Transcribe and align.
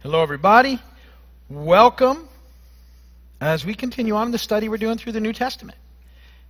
Hello, 0.00 0.22
everybody. 0.22 0.78
Welcome 1.50 2.28
as 3.40 3.66
we 3.66 3.74
continue 3.74 4.14
on 4.14 4.30
the 4.30 4.38
study 4.38 4.68
we're 4.68 4.76
doing 4.76 4.96
through 4.96 5.10
the 5.10 5.20
New 5.20 5.32
Testament. 5.32 5.76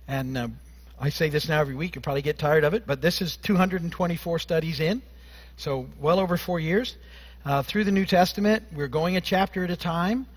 And 0.07 0.37
uh, 0.37 0.47
I 0.99 1.09
say 1.09 1.29
this 1.29 1.49
now 1.49 1.59
every 1.59 1.73
week, 1.73 1.95
you 1.95 2.01
probably 2.01 2.21
get 2.21 2.37
tired 2.37 2.63
of 2.63 2.75
it, 2.75 2.85
but 2.85 3.01
this 3.01 3.23
is 3.23 3.37
224 3.37 4.37
studies 4.37 4.79
in, 4.79 5.01
so 5.57 5.87
well 5.99 6.19
over 6.19 6.37
four 6.37 6.59
years. 6.59 6.95
Uh, 7.43 7.63
through 7.63 7.85
the 7.85 7.91
New 7.91 8.05
Testament, 8.05 8.65
we're 8.71 8.87
going 8.87 9.17
a 9.17 9.21
chapter 9.21 9.63
at 9.63 9.71
a 9.71 9.75
time. 9.75 10.27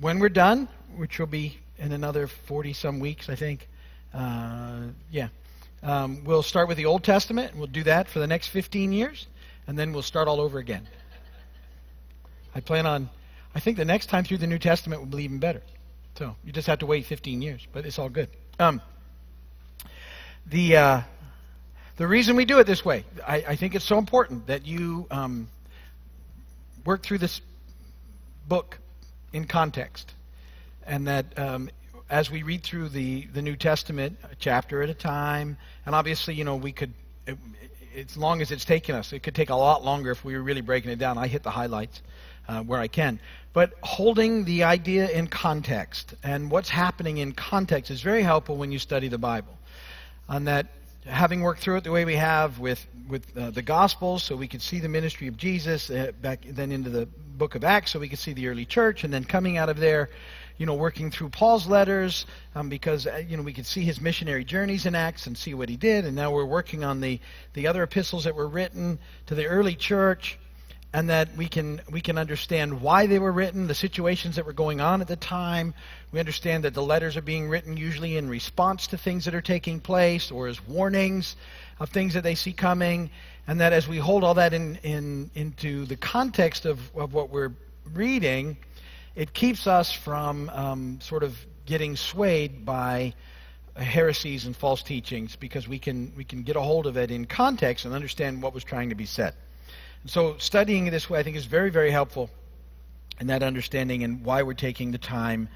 When 0.00 0.18
we're 0.18 0.30
done, 0.30 0.66
which 0.96 1.18
will 1.18 1.26
be 1.26 1.58
in 1.76 1.92
another 1.92 2.26
40 2.26 2.72
some 2.72 3.00
weeks, 3.00 3.28
I 3.28 3.34
think, 3.34 3.68
uh, 4.14 4.84
yeah, 5.10 5.28
um, 5.82 6.24
we'll 6.24 6.42
start 6.42 6.68
with 6.68 6.78
the 6.78 6.86
Old 6.86 7.04
Testament, 7.04 7.50
and 7.50 7.58
we'll 7.58 7.66
do 7.66 7.82
that 7.82 8.08
for 8.08 8.18
the 8.18 8.26
next 8.26 8.48
15 8.48 8.92
years, 8.92 9.26
and 9.66 9.78
then 9.78 9.92
we'll 9.92 10.00
start 10.00 10.26
all 10.26 10.40
over 10.40 10.58
again. 10.58 10.88
I 12.54 12.60
plan 12.60 12.86
on, 12.86 13.08
I 13.54 13.60
think 13.60 13.76
the 13.76 13.84
next 13.84 14.06
time 14.06 14.24
through 14.24 14.38
the 14.38 14.46
New 14.46 14.58
Testament 14.58 15.02
will 15.02 15.16
be 15.16 15.24
even 15.24 15.38
better. 15.38 15.62
So 16.16 16.36
you 16.44 16.52
just 16.52 16.66
have 16.66 16.80
to 16.80 16.86
wait 16.86 17.06
15 17.06 17.40
years, 17.40 17.66
but 17.72 17.86
it's 17.86 17.98
all 17.98 18.08
good. 18.08 18.28
Um, 18.58 18.82
the, 20.46 20.76
uh, 20.76 21.00
the 21.96 22.06
reason 22.06 22.36
we 22.36 22.44
do 22.44 22.58
it 22.58 22.66
this 22.66 22.84
way, 22.84 23.04
I, 23.26 23.36
I 23.48 23.56
think 23.56 23.74
it's 23.74 23.84
so 23.84 23.98
important 23.98 24.46
that 24.48 24.66
you 24.66 25.06
um, 25.10 25.48
work 26.84 27.02
through 27.02 27.18
this 27.18 27.40
book 28.48 28.78
in 29.32 29.46
context. 29.46 30.12
And 30.86 31.06
that 31.06 31.38
um, 31.38 31.70
as 32.10 32.30
we 32.30 32.42
read 32.42 32.62
through 32.62 32.90
the, 32.90 33.26
the 33.32 33.40
New 33.40 33.56
Testament, 33.56 34.18
a 34.30 34.34
chapter 34.34 34.82
at 34.82 34.90
a 34.90 34.94
time, 34.94 35.56
and 35.86 35.94
obviously, 35.94 36.34
you 36.34 36.44
know, 36.44 36.56
we 36.56 36.72
could, 36.72 36.92
it, 37.26 37.38
as 37.96 38.16
long 38.16 38.42
as 38.42 38.50
it's 38.50 38.64
taken 38.64 38.94
us, 38.94 39.12
it 39.12 39.22
could 39.22 39.34
take 39.34 39.50
a 39.50 39.54
lot 39.54 39.84
longer 39.84 40.10
if 40.10 40.24
we 40.24 40.34
were 40.34 40.42
really 40.42 40.60
breaking 40.60 40.90
it 40.90 40.98
down. 40.98 41.18
I 41.18 41.26
hit 41.26 41.42
the 41.42 41.50
highlights 41.50 42.02
uh, 42.48 42.62
where 42.62 42.80
I 42.80 42.88
can. 42.88 43.20
But 43.52 43.74
holding 43.82 44.44
the 44.44 44.64
idea 44.64 45.08
in 45.10 45.26
context 45.26 46.14
and 46.22 46.50
what's 46.50 46.70
happening 46.70 47.18
in 47.18 47.32
context 47.32 47.90
is 47.90 48.00
very 48.00 48.22
helpful 48.22 48.56
when 48.56 48.72
you 48.72 48.78
study 48.78 49.08
the 49.08 49.18
Bible. 49.18 49.58
On 50.28 50.44
that, 50.44 50.68
having 51.04 51.42
worked 51.42 51.60
through 51.60 51.76
it 51.76 51.84
the 51.84 51.90
way 51.90 52.04
we 52.04 52.16
have 52.16 52.58
with 52.58 52.86
with 53.08 53.36
uh, 53.36 53.50
the 53.50 53.62
Gospels, 53.62 54.22
so 54.22 54.36
we 54.36 54.48
could 54.48 54.62
see 54.62 54.78
the 54.78 54.88
ministry 54.88 55.26
of 55.26 55.36
Jesus 55.36 55.90
uh, 55.90 56.12
back 56.22 56.46
then 56.48 56.72
into 56.72 56.88
the 56.88 57.06
book 57.36 57.54
of 57.54 57.64
Acts, 57.64 57.90
so 57.90 57.98
we 57.98 58.08
could 58.08 58.18
see 58.18 58.32
the 58.32 58.48
early 58.48 58.64
church, 58.64 59.04
and 59.04 59.12
then 59.12 59.24
coming 59.24 59.58
out 59.58 59.68
of 59.68 59.78
there, 59.78 60.08
you 60.56 60.64
know, 60.64 60.74
working 60.74 61.10
through 61.10 61.28
Paul's 61.28 61.66
letters 61.66 62.24
um, 62.54 62.68
because 62.68 63.06
uh, 63.06 63.22
you 63.28 63.36
know 63.36 63.42
we 63.42 63.52
could 63.52 63.66
see 63.66 63.82
his 63.82 64.00
missionary 64.00 64.44
journeys 64.44 64.86
in 64.86 64.94
Acts 64.94 65.26
and 65.26 65.36
see 65.36 65.52
what 65.52 65.68
he 65.68 65.76
did, 65.76 66.06
and 66.06 66.16
now 66.16 66.30
we're 66.30 66.46
working 66.46 66.84
on 66.84 67.00
the 67.00 67.20
the 67.52 67.66
other 67.66 67.82
epistles 67.82 68.24
that 68.24 68.34
were 68.34 68.48
written 68.48 68.98
to 69.26 69.34
the 69.34 69.46
early 69.46 69.74
church 69.74 70.38
and 70.92 71.08
that 71.08 71.34
we 71.36 71.48
can 71.48 71.80
we 71.90 72.00
can 72.00 72.18
understand 72.18 72.82
why 72.82 73.06
they 73.06 73.18
were 73.18 73.32
written, 73.32 73.66
the 73.66 73.74
situations 73.74 74.36
that 74.36 74.44
were 74.44 74.52
going 74.52 74.80
on 74.80 75.00
at 75.00 75.08
the 75.08 75.16
time. 75.16 75.74
We 76.12 76.20
understand 76.20 76.64
that 76.64 76.74
the 76.74 76.82
letters 76.82 77.16
are 77.16 77.22
being 77.22 77.48
written 77.48 77.76
usually 77.76 78.16
in 78.16 78.28
response 78.28 78.88
to 78.88 78.98
things 78.98 79.24
that 79.24 79.34
are 79.34 79.40
taking 79.40 79.80
place 79.80 80.30
or 80.30 80.48
as 80.48 80.66
warnings 80.66 81.36
of 81.80 81.88
things 81.88 82.14
that 82.14 82.22
they 82.22 82.34
see 82.34 82.52
coming, 82.52 83.10
and 83.46 83.60
that 83.60 83.72
as 83.72 83.88
we 83.88 83.96
hold 83.96 84.22
all 84.22 84.34
that 84.34 84.52
in, 84.52 84.76
in 84.82 85.30
into 85.34 85.86
the 85.86 85.96
context 85.96 86.66
of, 86.66 86.78
of 86.94 87.14
what 87.14 87.30
we're 87.30 87.52
reading, 87.94 88.56
it 89.14 89.32
keeps 89.32 89.66
us 89.66 89.92
from 89.92 90.50
um, 90.50 91.00
sort 91.00 91.22
of 91.22 91.36
getting 91.64 91.96
swayed 91.96 92.66
by 92.66 93.14
heresies 93.76 94.44
and 94.44 94.54
false 94.54 94.82
teachings 94.82 95.36
because 95.36 95.66
we 95.66 95.78
can 95.78 96.12
we 96.14 96.24
can 96.24 96.42
get 96.42 96.56
a 96.56 96.60
hold 96.60 96.86
of 96.86 96.98
it 96.98 97.10
in 97.10 97.24
context 97.24 97.86
and 97.86 97.94
understand 97.94 98.42
what 98.42 98.52
was 98.52 98.62
trying 98.62 98.90
to 98.90 98.94
be 98.94 99.06
said. 99.06 99.32
So 100.06 100.36
studying 100.38 100.86
this 100.86 101.08
way, 101.08 101.20
I 101.20 101.22
think, 101.22 101.36
is 101.36 101.44
very, 101.44 101.70
very 101.70 101.90
helpful 101.90 102.28
in 103.20 103.28
that 103.28 103.42
understanding 103.42 104.02
and 104.02 104.24
why 104.24 104.42
we're 104.42 104.54
taking 104.54 104.90
the 104.90 104.98
time 104.98 105.48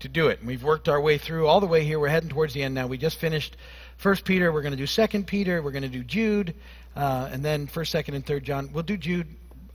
to 0.00 0.08
do 0.08 0.28
it. 0.28 0.38
And 0.38 0.46
we've 0.46 0.62
worked 0.62 0.88
our 0.88 1.00
way 1.00 1.18
through 1.18 1.48
all 1.48 1.60
the 1.60 1.66
way 1.66 1.82
here. 1.82 1.98
We're 1.98 2.08
heading 2.08 2.28
towards 2.28 2.54
the 2.54 2.62
end 2.62 2.76
now. 2.76 2.86
We 2.86 2.96
just 2.96 3.18
finished 3.18 3.56
First 3.96 4.24
Peter. 4.24 4.52
We're 4.52 4.62
going 4.62 4.72
to 4.72 4.78
do 4.78 4.86
Second 4.86 5.26
Peter. 5.26 5.60
We're 5.60 5.72
going 5.72 5.82
to 5.82 5.88
do 5.88 6.04
Jude, 6.04 6.54
uh, 6.94 7.28
and 7.32 7.44
then 7.44 7.66
First, 7.66 7.90
Second, 7.90 8.14
and 8.14 8.24
Third 8.24 8.44
John. 8.44 8.70
We'll 8.72 8.84
do 8.84 8.96
Jude 8.96 9.26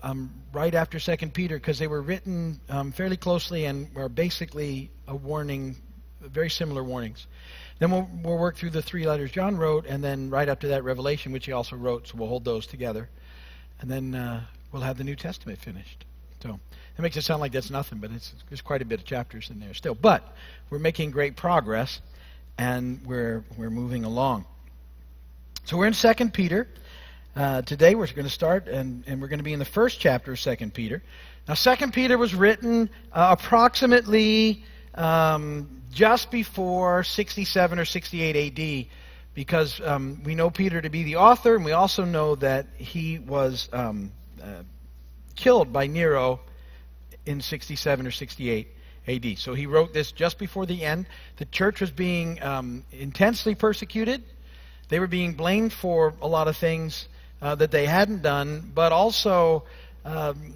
um, 0.01 0.33
right 0.53 0.73
after 0.73 0.99
Second 0.99 1.33
Peter 1.33 1.57
because 1.57 1.77
they 1.77 1.87
were 1.87 2.01
written 2.01 2.61
um, 2.69 2.93
fairly 2.93 3.17
closely 3.17 3.65
and 3.65 3.89
are 3.97 4.07
basically 4.07 4.89
a 5.09 5.15
warning, 5.15 5.75
very 6.21 6.49
similar 6.49 6.81
warnings. 6.81 7.27
Then 7.79 7.91
we'll, 7.91 8.09
we'll 8.23 8.37
work 8.37 8.55
through 8.55 8.69
the 8.69 8.81
three 8.81 9.05
letters 9.05 9.31
John 9.31 9.57
wrote, 9.57 9.85
and 9.85 10.01
then 10.01 10.29
right 10.29 10.47
after 10.47 10.69
that, 10.69 10.85
Revelation, 10.85 11.33
which 11.33 11.45
he 11.45 11.51
also 11.51 11.75
wrote. 11.75 12.07
So 12.07 12.17
we'll 12.17 12.29
hold 12.29 12.45
those 12.45 12.65
together 12.65 13.09
and 13.81 13.89
then 13.89 14.15
uh, 14.15 14.43
we'll 14.71 14.81
have 14.81 14.97
the 14.97 15.03
New 15.03 15.15
Testament 15.15 15.59
finished. 15.59 16.05
So 16.41 16.59
it 16.97 17.01
makes 17.01 17.15
it 17.15 17.21
sound 17.23 17.39
like 17.41 17.53
that's 17.53 17.69
nothing, 17.69 17.99
but 17.99 18.11
it's, 18.11 18.33
there's 18.49 18.61
quite 18.61 18.81
a 18.81 18.85
bit 18.85 18.99
of 18.99 19.05
chapters 19.05 19.49
in 19.49 19.59
there 19.59 19.73
still. 19.73 19.95
But 19.95 20.35
we're 20.69 20.79
making 20.79 21.11
great 21.11 21.35
progress, 21.35 22.01
and 22.57 23.01
we're 23.05 23.43
we're 23.57 23.69
moving 23.69 24.03
along. 24.03 24.45
So 25.65 25.77
we're 25.77 25.87
in 25.87 25.93
Second 25.93 26.33
Peter. 26.33 26.67
Uh, 27.35 27.61
today 27.61 27.95
we're 27.95 28.07
going 28.07 28.25
to 28.25 28.29
start, 28.29 28.67
and, 28.67 29.03
and 29.07 29.21
we're 29.21 29.29
going 29.29 29.39
to 29.39 29.43
be 29.43 29.53
in 29.53 29.59
the 29.59 29.65
first 29.65 29.99
chapter 29.99 30.33
of 30.33 30.39
Second 30.39 30.73
Peter. 30.73 31.01
Now, 31.47 31.55
Second 31.55 31.93
Peter 31.93 32.17
was 32.17 32.35
written 32.35 32.89
uh, 33.11 33.35
approximately 33.39 34.63
um, 34.93 35.81
just 35.91 36.29
before 36.29 37.03
67 37.03 37.79
or 37.79 37.85
68 37.85 38.59
AD 38.59 38.85
because 39.33 39.81
um, 39.81 40.21
we 40.23 40.35
know 40.35 40.49
Peter 40.49 40.81
to 40.81 40.89
be 40.89 41.03
the 41.03 41.15
author, 41.17 41.55
and 41.55 41.65
we 41.65 41.71
also 41.71 42.05
know 42.05 42.35
that 42.35 42.67
he 42.77 43.19
was 43.19 43.69
um, 43.73 44.11
uh, 44.41 44.63
killed 45.35 45.73
by 45.73 45.87
Nero 45.87 46.39
in 47.25 47.41
67 47.41 48.05
or 48.05 48.11
68 48.11 48.67
AD. 49.07 49.37
So 49.37 49.53
he 49.53 49.65
wrote 49.65 49.93
this 49.93 50.11
just 50.11 50.37
before 50.37 50.65
the 50.65 50.83
end. 50.83 51.07
The 51.37 51.45
church 51.45 51.81
was 51.81 51.91
being 51.91 52.41
um, 52.43 52.83
intensely 52.91 53.55
persecuted. 53.55 54.23
They 54.89 54.99
were 54.99 55.07
being 55.07 55.33
blamed 55.33 55.73
for 55.73 56.13
a 56.21 56.27
lot 56.27 56.47
of 56.47 56.55
things 56.57 57.07
uh, 57.41 57.55
that 57.55 57.71
they 57.71 57.85
hadn't 57.85 58.21
done, 58.21 58.71
but 58.73 58.91
also 58.91 59.63
um, 60.05 60.53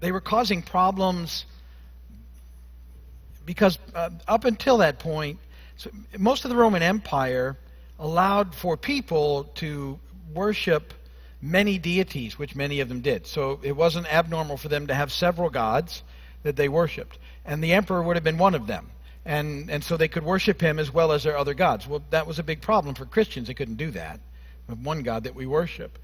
they 0.00 0.12
were 0.12 0.20
causing 0.20 0.62
problems 0.62 1.44
because 3.44 3.78
uh, 3.94 4.10
up 4.28 4.44
until 4.44 4.78
that 4.78 4.98
point, 4.98 5.38
so 5.76 5.90
most 6.18 6.44
of 6.44 6.50
the 6.50 6.56
Roman 6.56 6.82
Empire 6.82 7.56
allowed 8.00 8.54
for 8.54 8.76
people 8.76 9.44
to 9.54 10.00
worship 10.34 10.92
many 11.40 11.78
deities, 11.78 12.36
which 12.36 12.56
many 12.56 12.80
of 12.80 12.88
them 12.88 13.00
did. 13.00 13.26
So 13.26 13.60
it 13.62 13.76
wasn't 13.76 14.12
abnormal 14.12 14.56
for 14.56 14.68
them 14.68 14.88
to 14.88 14.94
have 14.94 15.12
several 15.12 15.50
gods 15.50 16.02
that 16.42 16.56
they 16.56 16.68
worshiped. 16.68 17.16
And 17.44 17.62
the 17.62 17.74
emperor 17.74 18.02
would 18.02 18.16
have 18.16 18.24
been 18.24 18.38
one 18.38 18.56
of 18.56 18.66
them. 18.66 18.90
And, 19.24 19.70
and 19.70 19.84
so 19.84 19.96
they 19.96 20.08
could 20.08 20.24
worship 20.24 20.60
him 20.60 20.78
as 20.78 20.92
well 20.92 21.12
as 21.12 21.22
their 21.22 21.38
other 21.38 21.54
gods. 21.54 21.86
Well, 21.86 22.02
that 22.10 22.26
was 22.26 22.38
a 22.40 22.42
big 22.42 22.62
problem 22.62 22.96
for 22.96 23.04
Christians. 23.04 23.46
They 23.46 23.54
couldn't 23.54 23.76
do 23.76 23.92
that 23.92 24.18
one 24.82 25.02
God 25.02 25.24
that 25.24 25.34
we 25.34 25.46
worship. 25.46 25.98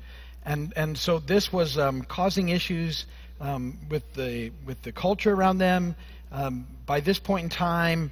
And, 0.44 0.72
and 0.76 0.96
so 0.96 1.18
this 1.18 1.52
was 1.52 1.78
um, 1.78 2.02
causing 2.02 2.48
issues 2.48 3.06
um, 3.40 3.78
with, 3.88 4.14
the, 4.14 4.52
with 4.64 4.82
the 4.82 4.92
culture 4.92 5.32
around 5.32 5.58
them. 5.58 5.96
Um, 6.32 6.66
by 6.86 7.00
this 7.00 7.18
point 7.18 7.44
in 7.44 7.50
time, 7.50 8.10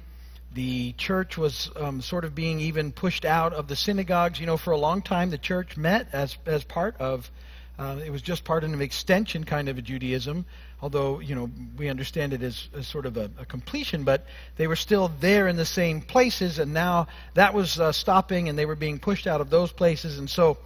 the 0.55 0.93
church 0.93 1.37
was 1.37 1.69
um, 1.75 2.01
sort 2.01 2.23
of 2.23 2.33
being 2.33 2.61
even 2.61 2.93
pushed 2.93 3.25
out 3.25 3.53
of 3.53 3.67
the 3.67 3.75
synagogues. 3.75 4.39
You 4.39 4.45
know, 4.45 4.55
for 4.55 4.71
a 4.71 4.77
long 4.77 5.01
time, 5.01 5.29
the 5.29 5.37
church 5.37 5.75
met 5.75 6.07
as, 6.13 6.37
as 6.45 6.63
part 6.63 6.95
of, 6.97 7.29
uh, 7.77 7.99
it 8.03 8.09
was 8.09 8.21
just 8.21 8.45
part 8.45 8.63
of 8.63 8.71
an 8.71 8.81
extension 8.81 9.43
kind 9.43 9.67
of 9.67 9.77
a 9.77 9.81
Judaism, 9.81 10.45
although, 10.81 11.19
you 11.19 11.35
know, 11.35 11.51
we 11.77 11.89
understand 11.89 12.31
it 12.31 12.41
as, 12.41 12.69
as 12.73 12.87
sort 12.87 13.05
of 13.05 13.17
a, 13.17 13.29
a, 13.37 13.45
completion, 13.45 14.05
but 14.05 14.25
they 14.55 14.67
were 14.67 14.77
still 14.77 15.11
there 15.19 15.49
in 15.49 15.57
the 15.57 15.65
same 15.65 15.99
places, 15.99 16.57
and 16.57 16.73
now 16.73 17.07
that 17.33 17.53
was 17.53 17.77
uh, 17.77 17.91
stopping, 17.91 18.47
and 18.47 18.57
they 18.57 18.65
were 18.65 18.77
being 18.77 18.97
pushed 18.97 19.27
out 19.27 19.41
of 19.41 19.49
those 19.49 19.73
places, 19.73 20.19
and 20.19 20.29
so 20.29 20.57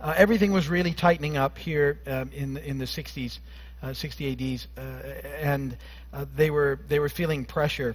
uh, 0.00 0.14
everything 0.16 0.52
was 0.52 0.68
really 0.68 0.94
tightening 0.94 1.36
up 1.36 1.58
here 1.58 2.00
um, 2.06 2.30
in, 2.32 2.56
in 2.56 2.78
the 2.78 2.86
60s, 2.86 3.40
uh, 3.82 3.92
60 3.92 4.54
ADs, 4.54 4.68
uh, 4.78 4.80
and 5.38 5.76
uh, 6.14 6.24
they, 6.34 6.50
were, 6.50 6.78
they 6.88 6.98
were 6.98 7.10
feeling 7.10 7.44
pressure 7.44 7.94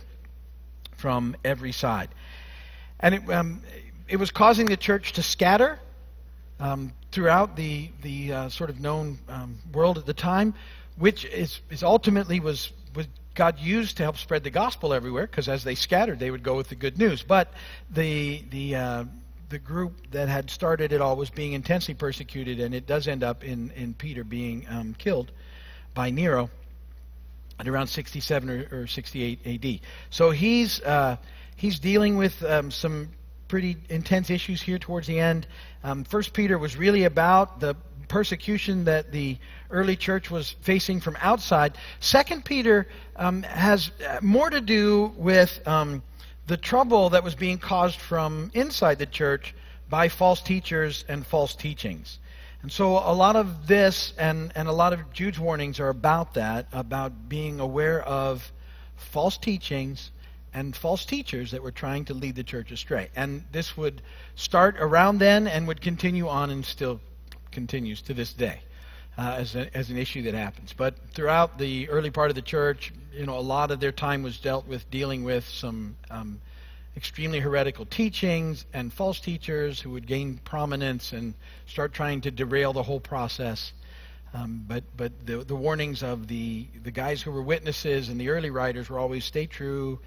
from 1.00 1.36
every 1.44 1.72
side. 1.72 2.10
And 3.00 3.16
it, 3.16 3.30
um, 3.32 3.62
it 4.08 4.18
was 4.18 4.32
causing 4.32 4.68
the 4.68 4.78
church 4.78 5.14
to 5.14 5.24
scatter 5.24 5.80
um, 6.60 6.92
throughout 7.12 7.56
the, 7.56 7.90
the 8.02 8.34
uh, 8.34 8.50
sort 8.50 8.70
of 8.70 8.80
known 8.80 9.18
um, 9.30 9.58
world 9.74 9.98
at 9.98 10.06
the 10.06 10.14
time, 10.14 10.54
which 10.98 11.26
is, 11.26 11.62
is 11.70 11.84
ultimately 11.84 12.40
was, 12.40 12.72
was 12.96 13.08
God 13.34 13.60
used 13.60 13.98
to 13.98 14.04
help 14.04 14.18
spread 14.18 14.44
the 14.44 14.50
gospel 14.50 14.94
everywhere, 14.94 15.26
because 15.26 15.48
as 15.48 15.64
they 15.64 15.76
scattered, 15.76 16.20
they 16.20 16.32
would 16.32 16.44
go 16.44 16.58
with 16.58 16.68
the 16.68 16.76
good 16.76 16.98
news. 16.98 17.24
But 17.24 17.54
the, 17.90 18.44
the, 18.50 18.76
uh, 18.76 19.04
the 19.48 19.60
group 19.60 20.12
that 20.12 20.28
had 20.28 20.50
started 20.50 20.92
it 20.92 21.00
all 21.02 21.16
was 21.16 21.30
being 21.30 21.54
intensely 21.54 21.94
persecuted, 21.94 22.60
and 22.60 22.76
it 22.76 22.86
does 22.86 23.08
end 23.08 23.24
up 23.24 23.44
in, 23.44 23.72
in 23.72 23.94
Peter 23.94 24.26
being 24.26 24.66
um, 24.70 24.96
killed 24.98 25.32
by 25.94 26.12
Nero 26.12 26.50
at 27.60 27.68
around 27.68 27.88
67 27.88 28.50
or, 28.50 28.68
or 28.72 28.88
68 28.88 29.40
AD. 29.46 29.80
So 30.10 30.32
he's 30.32 30.82
uh, 30.82 31.18
he's 31.56 31.80
dealing 31.80 32.18
with 32.18 32.44
um, 32.44 32.72
some 32.72 33.10
pretty 33.48 33.78
intense 33.90 34.30
issues 34.30 34.62
here 34.62 34.80
towards 34.80 35.08
the 35.08 35.20
end. 35.20 35.48
Um, 35.84 36.04
First 36.04 36.34
Peter 36.34 36.58
was 36.58 36.78
really 36.78 37.04
about 37.04 37.60
the 37.60 37.76
persecution 38.08 38.86
that 38.86 39.12
the 39.12 39.38
early 39.70 39.96
church 39.96 40.32
was 40.32 40.56
facing 40.62 41.00
from 41.00 41.18
outside. 41.22 41.78
Second 42.00 42.46
Peter 42.46 42.88
um, 43.16 43.44
has 43.44 43.92
uh, 44.08 44.20
more 44.22 44.50
to 44.50 44.62
do 44.62 45.14
with 45.16 45.66
um, 45.68 46.02
the 46.48 46.58
trouble 46.58 47.12
that 47.12 47.24
was 47.24 47.36
being 47.36 47.58
caused 47.58 48.00
from 48.00 48.52
inside 48.54 48.98
the 48.98 49.06
church 49.06 49.54
by 49.90 50.10
false 50.10 50.42
teachers 50.42 51.06
and 51.08 51.26
false 51.26 51.56
teachings. 51.56 52.20
And 52.62 52.72
so 52.72 52.98
a 52.98 53.14
lot 53.14 53.36
of 53.36 53.68
this 53.68 54.14
and, 54.18 54.52
and 54.56 54.68
a 54.68 54.72
lot 54.72 54.92
of 54.92 55.14
Jude's 55.14 55.40
warnings 55.40 55.80
are 55.80 55.90
about 55.90 56.34
that, 56.34 56.68
about 56.74 57.30
being 57.30 57.60
aware 57.60 58.02
of 58.02 58.52
false 58.98 59.38
teachings 59.38 60.12
and 60.54 60.76
false 60.76 61.06
teachers 61.06 61.52
that 61.52 61.64
were 61.64 61.72
trying 61.72 62.06
to 62.06 62.14
lead 62.14 62.36
the 62.36 62.44
church 62.44 62.72
astray. 62.72 63.10
And 63.16 63.46
this 63.52 63.78
would 63.78 64.02
start 64.36 64.76
around 64.80 65.20
then 65.20 65.48
and 65.48 65.68
would 65.68 65.82
continue 65.82 66.28
on 66.28 66.50
and 66.50 66.66
still 66.66 67.00
continues 67.52 68.02
to 68.04 68.14
this 68.14 68.34
day 68.34 68.62
uh, 69.18 69.36
as, 69.38 69.56
a, 69.56 69.76
as 69.78 69.90
an 69.90 69.98
issue 69.98 70.24
that 70.24 70.34
happens. 70.34 70.74
But 70.74 70.96
throughout 71.14 71.58
the 71.58 71.90
early 71.90 72.12
part 72.12 72.30
of 72.30 72.36
the 72.36 72.42
church, 72.42 72.92
you 73.14 73.26
know, 73.26 73.38
a 73.38 73.42
lot 73.42 73.72
of 73.72 73.80
their 73.80 73.92
time 73.92 74.24
was 74.24 74.38
dealt 74.38 74.68
with 74.68 74.90
dealing 74.92 75.24
with 75.24 75.48
some 75.48 75.96
um, 76.10 76.42
extremely 77.00 77.40
heretical 77.40 77.86
teachings 77.86 78.66
and 78.74 78.92
false 78.92 79.22
teachers 79.22 79.80
who 79.80 79.90
would 79.90 80.06
gain 80.06 80.38
prominence 80.44 81.14
and 81.14 81.34
start 81.66 81.94
trying 81.94 82.20
to 82.20 82.30
derail 82.30 82.74
the 82.74 82.84
whole 82.84 83.00
process. 83.00 83.72
Um, 84.34 84.66
but 84.68 84.84
but 84.98 85.14
the, 85.26 85.38
the 85.38 85.56
warnings 85.56 86.04
of 86.04 86.28
the, 86.28 86.68
the 86.84 86.92
guys 86.92 87.22
who 87.22 87.32
were 87.32 87.42
witnesses 87.42 88.10
and 88.10 88.20
the 88.20 88.28
early 88.28 88.50
writers 88.50 88.90
were 88.90 89.00
always 89.00 89.24
stay 89.24 89.46
true, 89.46 89.98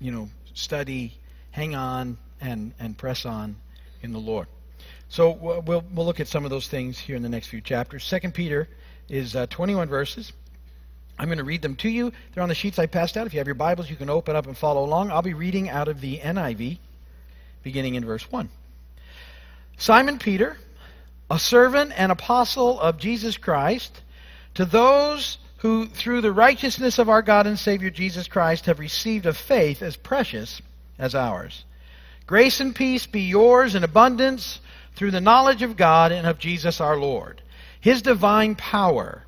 you 0.00 0.10
know, 0.10 0.28
study, 0.54 1.16
hang 1.52 1.76
on, 1.76 2.18
and, 2.40 2.72
and 2.80 2.98
press 2.98 3.24
on 3.24 3.54
in 4.02 4.12
the 4.12 4.18
Lord. 4.18 4.48
So 5.08 5.30
we'll, 5.30 5.62
we'll 5.62 5.84
look 6.04 6.18
at 6.18 6.26
some 6.26 6.44
of 6.44 6.50
those 6.50 6.66
things 6.66 6.98
here 6.98 7.14
in 7.14 7.22
the 7.22 7.28
next 7.28 7.46
few 7.46 7.60
chapters. 7.60 8.02
Second 8.02 8.34
Peter 8.34 8.68
is 9.08 9.36
uh, 9.36 9.46
21 9.46 9.88
verses. 9.88 10.32
I'm 11.18 11.26
going 11.26 11.38
to 11.38 11.44
read 11.44 11.62
them 11.62 11.76
to 11.76 11.88
you. 11.88 12.12
They're 12.32 12.42
on 12.42 12.48
the 12.48 12.54
sheets 12.54 12.78
I 12.78 12.86
passed 12.86 13.16
out. 13.16 13.26
If 13.26 13.34
you 13.34 13.40
have 13.40 13.46
your 13.46 13.54
Bibles, 13.54 13.88
you 13.88 13.96
can 13.96 14.10
open 14.10 14.34
up 14.34 14.46
and 14.46 14.56
follow 14.56 14.84
along. 14.84 15.10
I'll 15.10 15.22
be 15.22 15.34
reading 15.34 15.68
out 15.68 15.88
of 15.88 16.00
the 16.00 16.18
NIV, 16.18 16.78
beginning 17.62 17.94
in 17.94 18.04
verse 18.04 18.30
1. 18.30 18.48
Simon 19.78 20.18
Peter, 20.18 20.56
a 21.30 21.38
servant 21.38 21.92
and 21.96 22.10
apostle 22.10 22.80
of 22.80 22.98
Jesus 22.98 23.36
Christ, 23.36 24.02
to 24.54 24.64
those 24.64 25.38
who, 25.58 25.86
through 25.86 26.20
the 26.20 26.32
righteousness 26.32 26.98
of 26.98 27.08
our 27.08 27.22
God 27.22 27.46
and 27.46 27.58
Savior 27.58 27.90
Jesus 27.90 28.28
Christ, 28.28 28.66
have 28.66 28.78
received 28.78 29.26
a 29.26 29.32
faith 29.32 29.82
as 29.82 29.96
precious 29.96 30.60
as 30.98 31.14
ours. 31.14 31.64
Grace 32.26 32.60
and 32.60 32.74
peace 32.74 33.06
be 33.06 33.22
yours 33.22 33.74
in 33.74 33.84
abundance 33.84 34.60
through 34.94 35.10
the 35.10 35.20
knowledge 35.20 35.62
of 35.62 35.76
God 35.76 36.12
and 36.12 36.26
of 36.26 36.38
Jesus 36.38 36.80
our 36.80 36.96
Lord. 36.96 37.42
His 37.80 38.02
divine 38.02 38.54
power 38.54 39.23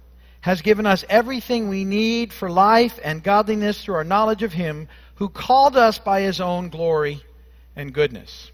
has 0.47 0.63
given 0.63 0.87
us 0.87 1.05
everything 1.09 1.69
we 1.69 1.85
need 1.85 2.33
for 2.33 2.49
life 2.49 3.01
and 3.03 3.21
godliness 3.21 3.83
through 3.83 3.97
our 3.97 4.05
knowledge 4.05 4.45
of 4.45 4.53
Him 4.53 4.87
who 5.17 5.29
called 5.29 5.77
us 5.77 5.99
by 5.99 6.21
His 6.21 6.41
own 6.41 6.69
glory 6.69 7.21
and 7.75 7.93
goodness. 7.93 8.53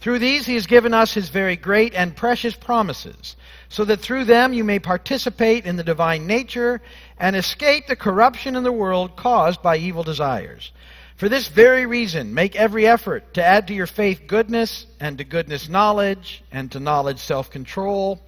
Through 0.00 0.20
these 0.20 0.46
he 0.46 0.54
has 0.54 0.68
given 0.68 0.94
us 0.94 1.14
his 1.14 1.28
very 1.30 1.56
great 1.56 1.94
and 1.94 2.14
precious 2.14 2.54
promises, 2.54 3.34
so 3.68 3.84
that 3.86 4.02
through 4.02 4.26
them 4.26 4.52
you 4.52 4.62
may 4.62 4.78
participate 4.78 5.66
in 5.66 5.74
the 5.74 5.82
divine 5.82 6.28
nature 6.28 6.80
and 7.18 7.34
escape 7.34 7.88
the 7.88 7.96
corruption 7.96 8.54
in 8.54 8.62
the 8.62 8.70
world 8.70 9.16
caused 9.16 9.62
by 9.62 9.78
evil 9.78 10.04
desires. 10.04 10.70
For 11.16 11.28
this 11.28 11.48
very 11.48 11.86
reason, 11.86 12.34
make 12.34 12.54
every 12.54 12.86
effort 12.86 13.34
to 13.34 13.42
add 13.42 13.66
to 13.66 13.74
your 13.74 13.88
faith 13.88 14.28
goodness, 14.28 14.86
and 15.00 15.18
to 15.18 15.24
goodness 15.24 15.68
knowledge, 15.68 16.44
and 16.52 16.70
to 16.70 16.78
knowledge 16.78 17.18
self 17.18 17.50
control, 17.50 18.20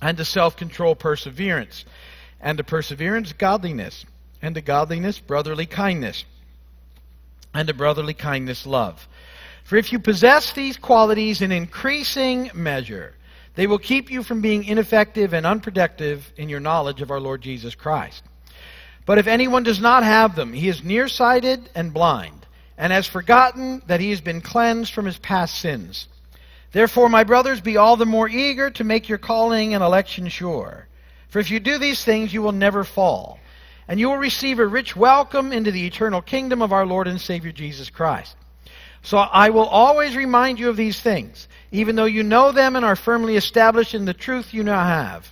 and 0.00 0.16
to 0.16 0.24
self 0.24 0.56
control 0.56 0.94
perseverance, 0.94 1.84
and 2.40 2.58
to 2.58 2.64
perseverance 2.64 3.32
godliness, 3.32 4.04
and 4.42 4.54
to 4.54 4.60
godliness 4.60 5.18
brotherly 5.18 5.66
kindness, 5.66 6.24
and 7.54 7.68
to 7.68 7.74
brotherly 7.74 8.14
kindness 8.14 8.66
love. 8.66 9.08
For 9.64 9.76
if 9.76 9.92
you 9.92 9.98
possess 9.98 10.52
these 10.52 10.76
qualities 10.76 11.42
in 11.42 11.52
increasing 11.52 12.50
measure, 12.54 13.14
they 13.54 13.66
will 13.66 13.78
keep 13.78 14.10
you 14.10 14.22
from 14.22 14.40
being 14.40 14.64
ineffective 14.64 15.34
and 15.34 15.44
unproductive 15.44 16.32
in 16.36 16.48
your 16.48 16.60
knowledge 16.60 17.02
of 17.02 17.10
our 17.10 17.20
Lord 17.20 17.42
Jesus 17.42 17.74
Christ. 17.74 18.22
But 19.04 19.18
if 19.18 19.26
anyone 19.26 19.64
does 19.64 19.80
not 19.80 20.04
have 20.04 20.36
them, 20.36 20.52
he 20.52 20.68
is 20.68 20.84
nearsighted 20.84 21.68
and 21.74 21.92
blind, 21.92 22.46
and 22.76 22.92
has 22.92 23.06
forgotten 23.06 23.82
that 23.86 24.00
he 24.00 24.10
has 24.10 24.20
been 24.20 24.40
cleansed 24.40 24.92
from 24.92 25.06
his 25.06 25.18
past 25.18 25.58
sins. 25.58 26.06
Therefore, 26.72 27.08
my 27.08 27.24
brothers, 27.24 27.60
be 27.60 27.76
all 27.76 27.96
the 27.96 28.06
more 28.06 28.28
eager 28.28 28.70
to 28.70 28.84
make 28.84 29.08
your 29.08 29.18
calling 29.18 29.74
and 29.74 29.82
election 29.82 30.28
sure. 30.28 30.86
For 31.28 31.38
if 31.38 31.50
you 31.50 31.60
do 31.60 31.78
these 31.78 32.04
things, 32.04 32.32
you 32.32 32.42
will 32.42 32.52
never 32.52 32.84
fall, 32.84 33.38
and 33.86 33.98
you 33.98 34.08
will 34.08 34.18
receive 34.18 34.58
a 34.58 34.66
rich 34.66 34.94
welcome 34.96 35.52
into 35.52 35.70
the 35.70 35.86
eternal 35.86 36.22
kingdom 36.22 36.62
of 36.62 36.72
our 36.72 36.86
Lord 36.86 37.08
and 37.08 37.20
Savior 37.20 37.52
Jesus 37.52 37.90
Christ. 37.90 38.36
So 39.02 39.18
I 39.18 39.50
will 39.50 39.66
always 39.66 40.16
remind 40.16 40.58
you 40.58 40.68
of 40.68 40.76
these 40.76 41.00
things 41.00 41.48
even 41.70 41.96
though 41.96 42.04
you 42.04 42.22
know 42.22 42.52
them 42.52 42.76
and 42.76 42.84
are 42.84 42.96
firmly 42.96 43.36
established 43.36 43.94
in 43.94 44.04
the 44.04 44.14
truth 44.14 44.54
you 44.54 44.62
now 44.62 44.82
have. 44.82 45.28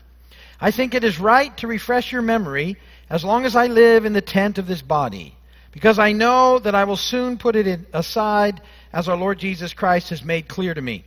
I 0.61 0.71
think 0.71 0.95
it 0.95 1.05
is 1.05 1.19
right 1.19 1.57
to 1.59 1.67
refresh 1.67 2.13
your 2.13 2.23
memory 2.23 2.77
as 3.09 3.25
long 3.25 3.45
as 3.45 3.57
I 3.57 3.67
live 3.67 4.05
in 4.05 4.13
the 4.13 4.21
tent 4.21 4.59
of 4.59 4.67
this 4.67 4.83
body, 4.83 5.37
because 5.73 5.99
I 5.99 6.13
know 6.13 6.59
that 6.59 6.75
I 6.75 6.85
will 6.85 6.97
soon 6.97 7.39
put 7.39 7.57
it 7.57 7.81
aside 7.93 8.61
as 8.93 9.09
our 9.09 9.17
Lord 9.17 9.39
Jesus 9.39 9.73
Christ 9.73 10.11
has 10.11 10.25
made 10.25 10.49
clear 10.49 10.75
to 10.75 10.83
me. 10.83 11.05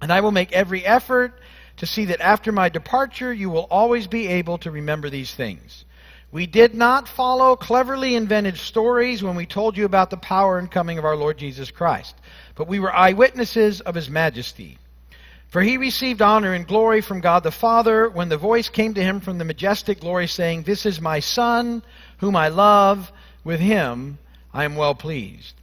And 0.00 0.12
I 0.12 0.20
will 0.20 0.32
make 0.32 0.52
every 0.52 0.84
effort 0.84 1.34
to 1.78 1.86
see 1.86 2.06
that 2.06 2.20
after 2.20 2.52
my 2.52 2.68
departure 2.68 3.32
you 3.32 3.50
will 3.50 3.66
always 3.70 4.06
be 4.06 4.28
able 4.28 4.58
to 4.58 4.70
remember 4.70 5.10
these 5.10 5.34
things. 5.34 5.84
We 6.32 6.46
did 6.46 6.74
not 6.74 7.08
follow 7.08 7.56
cleverly 7.56 8.14
invented 8.14 8.58
stories 8.58 9.22
when 9.22 9.36
we 9.36 9.46
told 9.46 9.76
you 9.76 9.84
about 9.84 10.10
the 10.10 10.16
power 10.16 10.58
and 10.58 10.70
coming 10.70 10.98
of 10.98 11.04
our 11.04 11.16
Lord 11.16 11.38
Jesus 11.38 11.70
Christ 11.70 12.14
but 12.56 12.66
we 12.66 12.80
were 12.80 12.92
eyewitnesses 12.92 13.80
of 13.82 13.94
his 13.94 14.10
majesty. 14.10 14.78
For 15.48 15.62
he 15.62 15.76
received 15.76 16.20
honor 16.20 16.54
and 16.54 16.66
glory 16.66 17.02
from 17.02 17.20
God 17.20 17.44
the 17.44 17.52
Father 17.52 18.08
when 18.08 18.28
the 18.28 18.36
voice 18.36 18.68
came 18.68 18.94
to 18.94 19.02
him 19.02 19.20
from 19.20 19.38
the 19.38 19.44
majestic 19.44 20.00
glory, 20.00 20.26
saying, 20.26 20.62
This 20.62 20.84
is 20.86 21.00
my 21.00 21.20
Son, 21.20 21.82
whom 22.18 22.34
I 22.34 22.48
love. 22.48 23.12
With 23.44 23.60
him 23.60 24.18
I 24.52 24.64
am 24.64 24.74
well 24.74 24.94
pleased. 24.94 25.54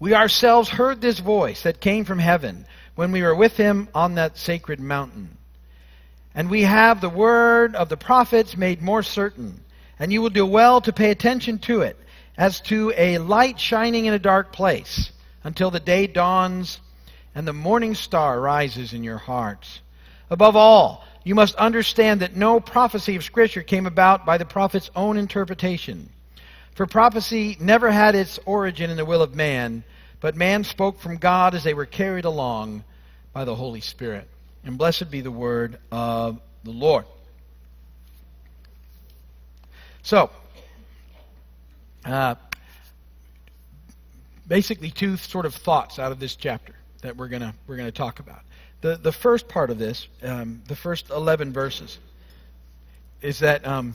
We 0.00 0.14
ourselves 0.14 0.70
heard 0.70 1.00
this 1.00 1.18
voice 1.18 1.64
that 1.64 1.80
came 1.80 2.04
from 2.04 2.20
heaven 2.20 2.64
when 2.98 3.12
we 3.12 3.22
were 3.22 3.32
with 3.32 3.56
him 3.56 3.88
on 3.94 4.16
that 4.16 4.36
sacred 4.36 4.80
mountain. 4.80 5.28
And 6.34 6.50
we 6.50 6.62
have 6.62 7.00
the 7.00 7.08
word 7.08 7.76
of 7.76 7.88
the 7.88 7.96
prophets 7.96 8.56
made 8.56 8.82
more 8.82 9.04
certain, 9.04 9.60
and 10.00 10.12
you 10.12 10.20
will 10.20 10.30
do 10.30 10.44
well 10.44 10.80
to 10.80 10.92
pay 10.92 11.12
attention 11.12 11.60
to 11.60 11.82
it, 11.82 11.96
as 12.36 12.60
to 12.62 12.92
a 12.96 13.18
light 13.18 13.60
shining 13.60 14.06
in 14.06 14.14
a 14.14 14.18
dark 14.18 14.52
place 14.52 15.12
until 15.44 15.70
the 15.70 15.78
day 15.78 16.08
dawns 16.08 16.80
and 17.36 17.46
the 17.46 17.52
morning 17.52 17.94
star 17.94 18.40
rises 18.40 18.92
in 18.92 19.04
your 19.04 19.18
hearts. 19.18 19.78
Above 20.28 20.56
all, 20.56 21.04
you 21.22 21.36
must 21.36 21.54
understand 21.54 22.18
that 22.18 22.34
no 22.34 22.58
prophecy 22.58 23.14
of 23.14 23.22
Scripture 23.22 23.62
came 23.62 23.86
about 23.86 24.26
by 24.26 24.38
the 24.38 24.44
prophet's 24.44 24.90
own 24.96 25.16
interpretation. 25.16 26.10
For 26.74 26.84
prophecy 26.84 27.56
never 27.60 27.92
had 27.92 28.16
its 28.16 28.40
origin 28.44 28.90
in 28.90 28.96
the 28.96 29.04
will 29.04 29.22
of 29.22 29.36
man, 29.36 29.84
but 30.18 30.34
man 30.34 30.64
spoke 30.64 30.98
from 30.98 31.18
God 31.18 31.54
as 31.54 31.62
they 31.62 31.74
were 31.74 31.86
carried 31.86 32.24
along 32.24 32.82
by 33.38 33.44
the 33.44 33.54
Holy 33.54 33.80
Spirit. 33.80 34.26
And 34.64 34.76
blessed 34.76 35.12
be 35.12 35.20
the 35.20 35.30
word 35.30 35.78
of 35.92 36.40
the 36.64 36.72
Lord. 36.72 37.04
So, 40.02 40.30
uh, 42.04 42.34
basically 44.48 44.90
two 44.90 45.16
sort 45.16 45.46
of 45.46 45.54
thoughts 45.54 46.00
out 46.00 46.10
of 46.10 46.18
this 46.18 46.34
chapter 46.34 46.74
that 47.02 47.16
we're 47.16 47.28
gonna 47.28 47.54
we're 47.68 47.76
gonna 47.76 47.92
talk 47.92 48.18
about. 48.18 48.40
The 48.80 48.96
the 48.96 49.12
first 49.12 49.46
part 49.46 49.70
of 49.70 49.78
this, 49.78 50.08
um, 50.24 50.60
the 50.66 50.74
first 50.74 51.08
eleven 51.10 51.52
verses, 51.52 51.96
is 53.22 53.38
that 53.38 53.64
um, 53.64 53.94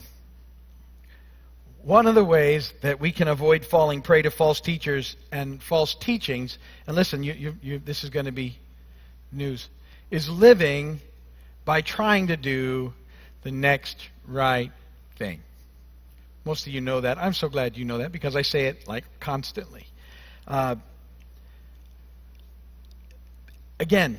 one 1.82 2.06
of 2.06 2.14
the 2.14 2.24
ways 2.24 2.72
that 2.80 2.98
we 2.98 3.12
can 3.12 3.28
avoid 3.28 3.66
falling 3.66 4.00
prey 4.00 4.22
to 4.22 4.30
false 4.30 4.62
teachers 4.62 5.16
and 5.30 5.62
false 5.62 5.94
teachings, 5.94 6.56
and 6.86 6.96
listen, 6.96 7.22
you, 7.22 7.34
you, 7.34 7.54
you, 7.60 7.78
this 7.78 8.04
is 8.04 8.08
going 8.08 8.24
to 8.24 8.32
be 8.32 8.56
news, 9.34 9.68
is 10.10 10.28
living 10.28 11.00
by 11.64 11.80
trying 11.80 12.28
to 12.28 12.36
do 12.36 12.92
the 13.42 13.50
next 13.50 13.96
right 14.26 14.72
thing. 15.16 15.40
Most 16.44 16.66
of 16.66 16.72
you 16.72 16.80
know 16.80 17.00
that. 17.00 17.18
I'm 17.18 17.32
so 17.32 17.48
glad 17.48 17.76
you 17.76 17.84
know 17.84 17.98
that 17.98 18.12
because 18.12 18.36
I 18.36 18.42
say 18.42 18.66
it 18.66 18.86
like 18.86 19.04
constantly. 19.18 19.86
Uh, 20.46 20.76
again, 23.80 24.18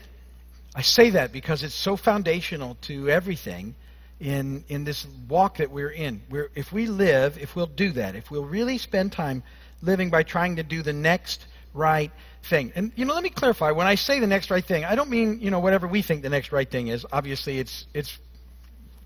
I 0.75 0.81
say 0.81 1.12
that 1.12 1.31
because 1.31 1.63
it's 1.63 1.75
so 1.75 1.95
foundational 1.95 2.77
to 2.81 3.10
everything 3.10 3.75
in, 4.19 4.63
in 4.67 4.84
this 4.84 5.05
walk 5.29 5.57
that 5.57 5.72
we're 5.72 5.89
in. 5.89 6.22
We're, 6.29 6.50
if 6.55 6.72
we 6.72 6.88
live, 6.88 7.38
if 7.38 7.55
we'll 7.55 7.67
do 7.67 7.91
that, 7.91 8.15
if 8.15 8.31
we'll 8.31 8.45
really 8.45 8.77
spend 8.77 9.12
time 9.12 9.43
living 9.81 10.10
by 10.10 10.24
trying 10.24 10.55
to 10.55 10.63
do 10.63 10.81
the 10.81 10.93
next 10.93 11.45
right 11.74 12.12
thing. 12.46 12.72
And, 12.75 12.92
you 12.96 13.06
know, 13.06 13.14
let 13.14 13.24
me 13.24 13.30
clarify. 13.30 13.72
When 13.72 13.88
I 13.88 13.96
say 13.96 14.20
the 14.20 14.28
next 14.28 14.50
right 14.52 14.64
thing, 14.64 14.86
I 14.86 14.96
don't 14.96 15.10
mean, 15.10 15.40
you 15.42 15.52
know, 15.52 15.60
whatever 15.60 15.88
we 15.88 16.02
think 16.02 16.22
the 16.22 16.30
next 16.30 16.52
right 16.52 16.70
thing 16.70 16.88
is. 16.88 17.06
Obviously, 17.12 17.60
it's, 17.60 17.86
it's 17.94 18.18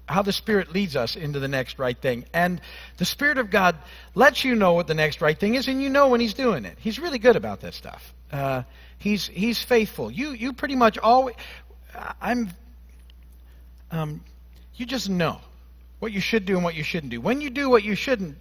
how 0.09 0.23
the 0.23 0.33
Spirit 0.33 0.73
leads 0.73 0.95
us 0.95 1.15
into 1.15 1.39
the 1.39 1.47
next 1.47 1.79
right 1.79 1.97
thing. 1.97 2.25
And 2.33 2.59
the 2.97 3.05
Spirit 3.05 3.37
of 3.37 3.49
God 3.49 3.77
lets 4.15 4.43
you 4.43 4.55
know 4.55 4.73
what 4.73 4.87
the 4.87 4.93
next 4.93 5.21
right 5.21 5.39
thing 5.39 5.55
is, 5.55 5.67
and 5.67 5.81
you 5.81 5.89
know 5.89 6.09
when 6.09 6.19
He's 6.19 6.33
doing 6.33 6.65
it. 6.65 6.77
He's 6.79 6.99
really 6.99 7.19
good 7.19 7.35
about 7.35 7.61
that 7.61 7.73
stuff. 7.73 8.13
Uh, 8.31 8.63
he's 8.97 9.27
He's 9.27 9.61
faithful. 9.61 10.11
You 10.11 10.31
you 10.31 10.53
pretty 10.53 10.75
much 10.75 10.97
always. 10.97 11.35
I'm. 12.21 12.49
Um, 13.91 14.21
you 14.75 14.85
just 14.85 15.09
know 15.09 15.41
what 15.99 16.11
you 16.11 16.21
should 16.21 16.45
do 16.45 16.55
and 16.55 16.63
what 16.63 16.75
you 16.75 16.83
shouldn't 16.83 17.11
do. 17.11 17.19
When 17.21 17.41
you 17.41 17.49
do 17.49 17.69
what 17.69 17.83
you 17.83 17.95
shouldn't 17.95 18.37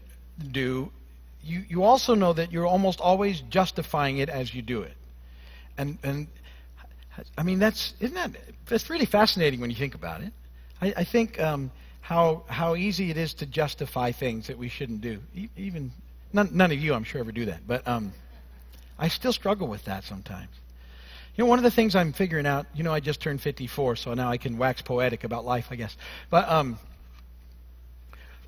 do, 0.52 0.92
you, 1.42 1.64
you 1.68 1.82
also 1.82 2.14
know 2.14 2.32
that 2.32 2.52
you're 2.52 2.66
almost 2.66 3.00
always 3.00 3.40
justifying 3.42 4.18
it 4.18 4.28
as 4.28 4.54
you 4.54 4.62
do 4.62 4.82
it. 4.82 4.94
And, 5.76 5.98
and 6.02 6.26
I 7.36 7.42
mean, 7.42 7.58
that's, 7.58 7.94
isn't 8.00 8.14
that, 8.14 8.30
that's 8.66 8.90
really 8.90 9.06
fascinating 9.06 9.60
when 9.60 9.70
you 9.70 9.76
think 9.76 9.94
about 9.94 10.22
it. 10.22 10.32
I, 10.80 10.94
I 10.98 11.04
think 11.04 11.40
um, 11.40 11.70
how, 12.00 12.44
how 12.48 12.76
easy 12.76 13.10
it 13.10 13.16
is 13.16 13.34
to 13.34 13.46
justify 13.46 14.12
things 14.12 14.46
that 14.48 14.58
we 14.58 14.68
shouldn't 14.68 15.00
do. 15.00 15.20
Even, 15.56 15.92
none, 16.32 16.50
none 16.52 16.72
of 16.72 16.78
you, 16.78 16.94
I'm 16.94 17.04
sure, 17.04 17.20
ever 17.20 17.32
do 17.32 17.46
that. 17.46 17.66
But 17.66 17.86
um, 17.86 18.12
I 18.98 19.08
still 19.08 19.32
struggle 19.32 19.68
with 19.68 19.84
that 19.84 20.04
sometimes. 20.04 20.50
You 21.36 21.44
know, 21.44 21.50
one 21.50 21.60
of 21.60 21.62
the 21.62 21.70
things 21.70 21.94
I'm 21.94 22.12
figuring 22.12 22.46
out, 22.46 22.66
you 22.74 22.82
know, 22.82 22.92
I 22.92 22.98
just 22.98 23.20
turned 23.20 23.40
54, 23.40 23.96
so 23.96 24.14
now 24.14 24.28
I 24.28 24.38
can 24.38 24.58
wax 24.58 24.82
poetic 24.82 25.22
about 25.22 25.44
life, 25.44 25.68
I 25.70 25.76
guess. 25.76 25.96
But 26.30 26.48
um, 26.48 26.78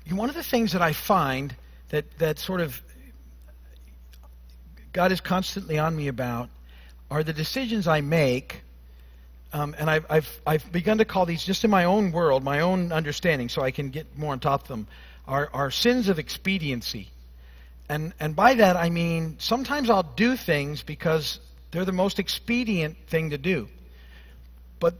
one 0.09 0.27
of 0.27 0.35
the 0.35 0.43
things 0.43 0.73
that 0.73 0.81
I 0.81 0.91
find 0.91 1.55
that, 1.91 2.05
that 2.19 2.39
sort 2.39 2.61
of 2.61 2.81
God 4.93 5.11
is 5.11 5.21
constantly 5.21 5.77
on 5.77 5.95
me 5.95 6.07
about 6.07 6.49
are 7.09 7.23
the 7.23 7.33
decisions 7.33 7.87
I 7.87 8.01
make. 8.01 8.61
Um, 9.53 9.75
and 9.77 9.89
I've, 9.89 10.05
I've, 10.09 10.41
I've 10.47 10.71
begun 10.71 10.97
to 10.99 11.05
call 11.05 11.25
these, 11.25 11.43
just 11.43 11.65
in 11.65 11.69
my 11.69 11.83
own 11.83 12.13
world, 12.13 12.43
my 12.43 12.61
own 12.61 12.93
understanding, 12.93 13.49
so 13.49 13.61
I 13.61 13.71
can 13.71 13.89
get 13.89 14.17
more 14.17 14.31
on 14.31 14.39
top 14.39 14.61
of 14.61 14.67
them, 14.69 14.87
are, 15.27 15.49
are 15.53 15.71
sins 15.71 16.07
of 16.07 16.19
expediency. 16.19 17.09
And, 17.89 18.13
and 18.21 18.33
by 18.35 18.53
that 18.55 18.77
I 18.77 18.89
mean 18.89 19.35
sometimes 19.39 19.89
I'll 19.89 20.03
do 20.03 20.37
things 20.37 20.81
because 20.83 21.39
they're 21.71 21.83
the 21.83 21.91
most 21.91 22.19
expedient 22.19 22.95
thing 23.07 23.31
to 23.31 23.37
do. 23.37 23.67
But 24.79 24.95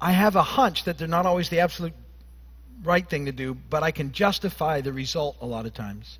I 0.00 0.12
have 0.12 0.36
a 0.36 0.42
hunch 0.44 0.84
that 0.84 0.98
they're 0.98 1.08
not 1.08 1.26
always 1.26 1.48
the 1.48 1.60
absolute 1.60 1.94
right 2.82 3.08
thing 3.08 3.26
to 3.26 3.32
do, 3.32 3.54
but 3.54 3.82
I 3.82 3.90
can 3.90 4.12
justify 4.12 4.80
the 4.80 4.92
result 4.92 5.36
a 5.40 5.46
lot 5.46 5.66
of 5.66 5.74
times. 5.74 6.18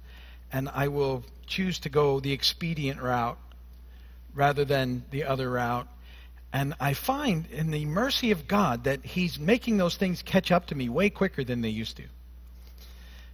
And 0.52 0.68
I 0.68 0.88
will 0.88 1.24
choose 1.46 1.78
to 1.80 1.88
go 1.88 2.20
the 2.20 2.32
expedient 2.32 3.00
route 3.00 3.38
rather 4.34 4.64
than 4.64 5.04
the 5.10 5.24
other 5.24 5.50
route. 5.50 5.88
And 6.52 6.74
I 6.78 6.94
find 6.94 7.46
in 7.50 7.70
the 7.70 7.84
mercy 7.84 8.30
of 8.30 8.46
God 8.46 8.84
that 8.84 9.04
He's 9.04 9.38
making 9.38 9.76
those 9.76 9.96
things 9.96 10.22
catch 10.22 10.52
up 10.52 10.66
to 10.66 10.74
me 10.74 10.88
way 10.88 11.10
quicker 11.10 11.42
than 11.42 11.62
they 11.62 11.68
used 11.68 11.96
to, 11.96 12.04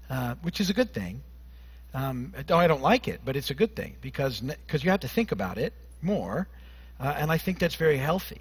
uh, 0.08 0.34
which 0.42 0.60
is 0.60 0.70
a 0.70 0.74
good 0.74 0.94
thing. 0.94 1.22
Um, 1.92 2.34
I 2.38 2.66
don't 2.66 2.82
like 2.82 3.08
it, 3.08 3.20
but 3.24 3.36
it's 3.36 3.50
a 3.50 3.54
good 3.54 3.74
thing 3.74 3.96
because 4.00 4.40
because 4.40 4.84
you 4.84 4.90
have 4.90 5.00
to 5.00 5.08
think 5.08 5.32
about 5.32 5.58
it 5.58 5.74
more, 6.00 6.48
uh, 7.00 7.14
and 7.18 7.30
I 7.30 7.36
think 7.36 7.58
that's 7.58 7.74
very 7.74 7.98
healthy. 7.98 8.40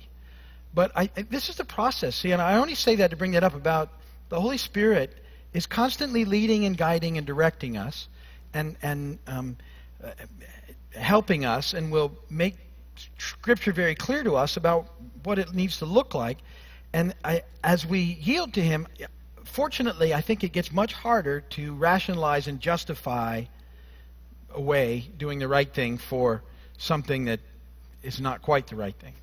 But 0.74 0.92
I, 0.96 1.08
this 1.08 1.50
is 1.50 1.56
the 1.56 1.66
process. 1.66 2.16
See, 2.16 2.32
and 2.32 2.42
I 2.42 2.58
only 2.58 2.76
say 2.76 2.96
that 2.98 3.10
to 3.10 3.18
bring 3.18 3.32
that 3.32 3.44
up 3.44 3.56
about 3.56 3.90
the 4.30 4.40
Holy 4.40 4.58
Spirit 4.58 5.18
is 5.54 5.66
constantly 5.66 6.26
leading 6.26 6.66
and 6.66 6.78
guiding 6.78 7.18
and 7.18 7.26
directing 7.26 7.78
us, 7.78 8.08
and 8.54 8.76
and 8.82 9.20
um, 9.28 9.58
uh, 10.04 10.12
helping 10.92 11.46
us, 11.46 11.74
and 11.74 11.92
will 11.92 12.12
make 12.30 12.56
Scripture 13.18 13.74
very 13.74 13.96
clear 13.96 14.24
to 14.24 14.36
us 14.36 14.58
about 14.58 14.88
what 15.24 15.40
it 15.40 15.54
needs 15.54 15.80
to 15.80 15.86
look 15.86 16.14
like. 16.14 16.38
And 16.94 17.14
I, 17.24 17.44
as 17.64 17.86
we 17.86 18.00
yield 18.00 18.54
to 18.54 18.62
Him, 18.62 18.88
fortunately, 19.46 20.14
I 20.14 20.22
think 20.22 20.44
it 20.44 20.50
gets 20.50 20.72
much 20.72 20.94
harder 20.94 21.42
to 21.42 21.74
rationalize 21.74 22.48
and 22.48 22.60
justify 22.60 23.44
away 24.54 25.10
doing 25.18 25.40
the 25.40 25.48
right 25.48 25.72
thing 25.72 25.98
for 25.98 26.42
something 26.78 27.26
that 27.26 27.40
is 28.04 28.20
not 28.20 28.42
quite 28.42 28.68
the 28.68 28.76
right 28.76 28.96
thing. 28.96 29.14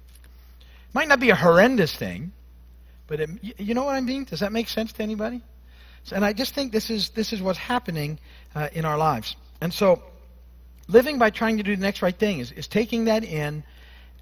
It 0.61 0.95
might 0.95 1.09
not 1.09 1.21
be 1.21 1.31
a 1.31 1.35
horrendous 1.35 1.95
thing, 1.95 2.33
but 3.07 3.21
it, 3.21 3.31
you 3.59 3.75
know 3.75 3.85
what 3.85 3.95
I 3.95 4.01
mean? 4.01 4.25
Does 4.25 4.41
that 4.41 4.53
make 4.53 4.69
sense 4.69 4.93
to 4.95 5.03
anybody? 5.03 5.43
And 6.13 6.25
I 6.25 6.33
just 6.33 6.55
think 6.55 6.73
this 6.73 6.91
is 6.91 7.11
this 7.11 7.33
is 7.33 7.43
what's 7.43 7.59
happening 7.59 8.19
uh, 8.55 8.69
in 8.73 8.85
our 8.85 8.97
lives. 8.97 9.35
And 9.61 9.73
so, 9.73 10.03
living 10.89 11.19
by 11.19 11.31
trying 11.31 11.57
to 11.57 11.63
do 11.63 11.75
the 11.75 11.83
next 11.83 12.03
right 12.03 12.17
thing 12.17 12.39
is, 12.39 12.53
is 12.53 12.69
taking 12.69 13.07
that 13.07 13.25
in 13.25 13.65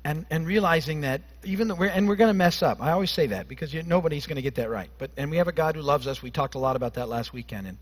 and, 0.04 0.26
and 0.30 0.46
realizing 0.46 1.00
that 1.02 1.22
even 1.44 1.68
though 1.68 1.74
we're, 1.74 1.88
and 1.88 2.06
we're 2.06 2.16
going 2.16 2.28
to 2.28 2.34
mess 2.34 2.62
up. 2.62 2.82
I 2.82 2.92
always 2.92 3.10
say 3.10 3.28
that 3.28 3.48
because 3.48 3.72
you, 3.72 3.82
nobody's 3.82 4.26
going 4.26 4.36
to 4.36 4.42
get 4.42 4.56
that 4.56 4.70
right. 4.70 4.90
But 4.98 5.10
and 5.16 5.30
we 5.30 5.38
have 5.38 5.48
a 5.48 5.52
God 5.52 5.76
who 5.76 5.82
loves 5.82 6.06
us. 6.06 6.22
We 6.22 6.30
talked 6.30 6.54
a 6.54 6.58
lot 6.58 6.76
about 6.76 6.94
that 6.94 7.08
last 7.08 7.32
weekend, 7.32 7.66
and 7.66 7.78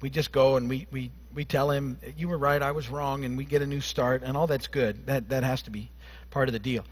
we 0.00 0.10
just 0.10 0.32
go 0.32 0.56
and 0.56 0.68
we, 0.68 0.86
we, 0.90 1.10
we 1.34 1.44
tell 1.44 1.70
him 1.70 1.98
you 2.16 2.28
were 2.28 2.38
right, 2.38 2.60
I 2.60 2.72
was 2.72 2.88
wrong, 2.88 3.24
and 3.24 3.36
we 3.36 3.44
get 3.44 3.62
a 3.62 3.66
new 3.66 3.80
start, 3.80 4.22
and 4.24 4.36
all 4.36 4.46
that's 4.46 4.66
good. 4.66 5.06
That 5.06 5.28
that 5.28 5.44
has 5.44 5.62
to 5.62 5.70
be 5.70 5.90
part 6.30 6.48
of 6.48 6.52
the 6.54 6.58
deal. 6.58 6.84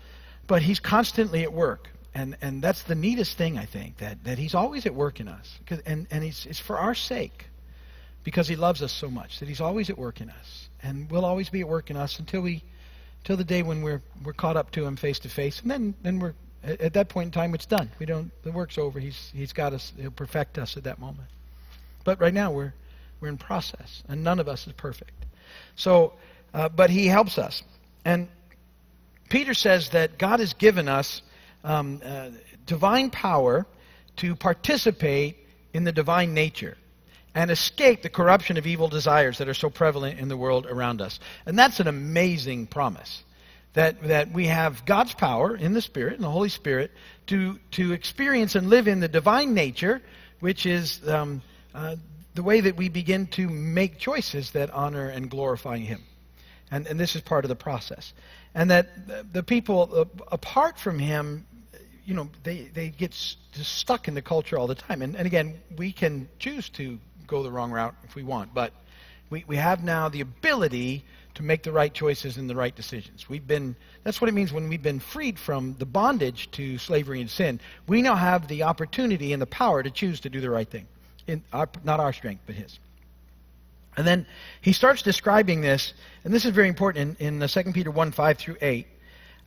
But 0.47 0.63
he's 0.63 0.81
constantly 0.81 1.43
at 1.43 1.53
work, 1.53 1.91
and 2.15 2.37
and 2.41 2.63
that's 2.63 2.83
the 2.85 2.95
neatest 2.95 3.37
thing 3.37 3.59
I 3.59 3.67
think 3.67 3.99
that 3.99 4.25
that 4.25 4.39
he's 4.39 4.55
always 4.55 4.87
at 4.87 4.95
work 4.95 5.21
in 5.21 5.29
us, 5.29 5.59
and 5.87 6.07
and 6.11 6.25
he's, 6.25 6.47
it's 6.47 6.59
for 6.59 6.79
our 6.79 6.95
sake, 6.95 7.47
because 8.25 8.49
he 8.49 8.57
loves 8.57 8.83
us 8.83 8.93
so 8.93 9.11
much 9.11 9.41
that 9.41 9.49
he's 9.49 9.61
always 9.61 9.91
at 9.91 9.99
work 9.99 10.21
in 10.21 10.31
us, 10.31 10.69
and 10.83 11.11
will 11.11 11.25
always 11.25 11.49
be 11.49 11.61
at 11.61 11.69
work 11.69 11.91
in 11.91 11.97
us 11.97 12.19
until 12.19 12.41
we 12.41 12.65
till 13.25 13.37
the 13.37 13.45
day 13.45 13.63
when 13.63 13.83
we're 13.83 14.03
we're 14.25 14.33
caught 14.33 14.57
up 14.57 14.71
to 14.73 14.85
him 14.85 14.97
face 14.97 15.19
to 15.21 15.29
face, 15.29 15.61
and 15.61 15.71
then 15.71 15.95
then 16.03 16.19
we're 16.19 16.35
at, 16.65 16.81
at 16.81 16.93
that 16.95 17.09
point 17.09 17.27
in 17.27 17.33
time 17.33 17.55
it's 17.55 17.67
done. 17.67 17.91
We 17.99 18.07
don't 18.07 18.31
the 18.43 18.53
work's 18.53 18.79
over. 18.79 18.99
He's 18.99 19.31
he's 19.35 19.53
got 19.53 19.73
us. 19.73 19.93
He'll 19.97 20.11
perfect 20.11 20.59
us 20.59 20.77
at 20.77 20.85
that 20.85 20.99
moment. 20.99 21.29
But 22.05 22.21
right 22.21 22.35
now 22.35 22.51
we're 22.51 22.73
we're 23.21 23.29
in 23.29 23.39
process, 23.39 24.03
and 24.09 24.25
none 24.25 24.41
of 24.41 24.49
us 24.49 24.67
is 24.67 24.73
perfect. 24.73 25.27
So, 25.77 26.15
uh, 26.55 26.69
but 26.69 26.91
he 26.91 27.07
helps 27.07 27.39
us, 27.39 27.63
and 28.05 28.29
Peter 29.29 29.55
says 29.55 29.91
that 29.91 30.19
God 30.19 30.41
has 30.41 30.55
given 30.55 30.89
us 30.89 31.23
um, 31.65 32.01
uh, 32.05 32.31
divine 32.67 33.11
power 33.11 33.67
to 34.17 34.37
participate 34.37 35.37
in 35.73 35.85
the 35.85 35.93
divine 35.93 36.35
nature 36.35 36.77
and 37.35 37.51
escape 37.51 38.03
the 38.03 38.09
corruption 38.09 38.57
of 38.57 38.67
evil 38.67 38.89
desires 38.89 39.39
that 39.39 39.49
are 39.49 39.55
so 39.55 39.71
prevalent 39.71 40.19
in 40.19 40.29
the 40.29 40.37
world 40.37 40.67
around 40.67 41.01
us. 41.01 41.21
And 41.47 41.59
that's 41.59 41.79
an 41.81 41.87
amazing 41.87 42.67
promise. 42.67 43.23
That, 43.75 44.03
that 44.09 44.33
we 44.33 44.47
have 44.47 44.85
God's 44.87 45.15
power 45.15 45.55
in 45.55 45.73
the 45.73 45.83
Spirit, 45.83 46.15
in 46.15 46.23
the 46.23 46.31
Holy 46.31 46.49
Spirit, 46.49 46.91
to, 47.27 47.61
to 47.73 47.93
experience 47.93 48.57
and 48.57 48.69
live 48.69 48.89
in 48.89 48.99
the 48.99 49.09
divine 49.09 49.55
nature, 49.55 50.03
which 50.41 50.67
is 50.67 51.07
um, 51.07 51.43
uh, 51.75 51.95
the 52.35 52.43
way 52.43 52.61
that 52.61 52.77
we 52.77 52.89
begin 52.89 53.27
to 53.29 53.49
make 53.49 53.99
choices 53.99 54.51
that 54.53 54.71
honor 54.71 55.09
and 55.09 55.31
glorify 55.31 55.79
Him. 55.79 56.03
And, 56.71 56.87
and 56.87 56.99
this 56.99 57.17
is 57.17 57.23
part 57.23 57.45
of 57.45 57.49
the 57.49 57.57
process. 57.57 58.13
And 58.55 58.71
that 58.71 59.33
the 59.33 59.43
people 59.43 59.91
uh, 59.95 60.25
apart 60.33 60.79
from 60.79 60.99
Him, 60.99 61.47
you 62.05 62.15
know, 62.15 62.29
they, 62.43 62.71
they 62.75 62.89
get 62.89 63.15
st- 63.15 63.39
stuck 63.55 64.09
in 64.09 64.15
the 64.15 64.23
culture 64.23 64.59
all 64.59 64.67
the 64.67 64.75
time. 64.75 65.03
And, 65.03 65.17
and 65.17 65.27
again, 65.27 65.61
we 65.77 65.93
can 65.93 66.29
choose 66.39 66.69
to 66.71 66.99
go 67.27 67.43
the 67.43 67.51
wrong 67.51 67.71
route 67.71 67.95
if 68.05 68.15
we 68.15 68.23
want. 68.23 68.55
But 68.55 68.73
we, 69.31 69.45
we 69.47 69.57
have 69.57 69.85
now 69.85 70.09
the 70.09 70.21
ability 70.21 71.05
to 71.35 71.43
make 71.43 71.63
the 71.63 71.73
right 71.73 71.93
choices 71.93 72.37
and 72.37 72.51
the 72.51 72.57
right 72.57 72.75
decisions. 72.75 73.29
We've 73.29 73.47
been 73.47 73.77
that's 74.03 74.21
what 74.21 74.29
it 74.29 74.33
means 74.33 74.53
when 74.53 74.69
we've 74.69 74.83
been 74.83 75.01
freed 75.01 75.39
from 75.39 75.77
the 75.79 75.87
bondage 75.87 76.51
to 76.53 76.79
slavery 76.79 77.21
and 77.21 77.31
sin. 77.31 77.61
We 77.87 78.03
now 78.03 78.15
have 78.15 78.49
the 78.49 78.65
opportunity 78.65 79.33
and 79.33 79.41
the 79.41 79.47
power 79.47 79.83
to 79.83 79.91
choose 79.91 80.21
to 80.21 80.31
do 80.31 80.41
the 80.41 80.51
right 80.51 80.69
thing. 80.69 80.87
In 81.27 81.43
our, 81.53 81.69
not 81.85 82.01
our 82.01 82.13
strength, 82.13 82.43
but 82.47 82.55
his. 82.55 82.79
And 83.99 84.07
then 84.07 84.27
he 84.63 84.73
starts 84.73 85.03
describing 85.03 85.61
this, 85.61 85.93
and 86.25 86.33
this 86.33 86.47
is 86.47 86.53
very 86.53 86.69
important 86.69 87.21
in, 87.21 87.43
in 87.43 87.49
2 87.49 87.73
Peter 87.73 87.91
1 87.91 88.13
5 88.13 88.39
through 88.39 88.57
8, 88.63 88.87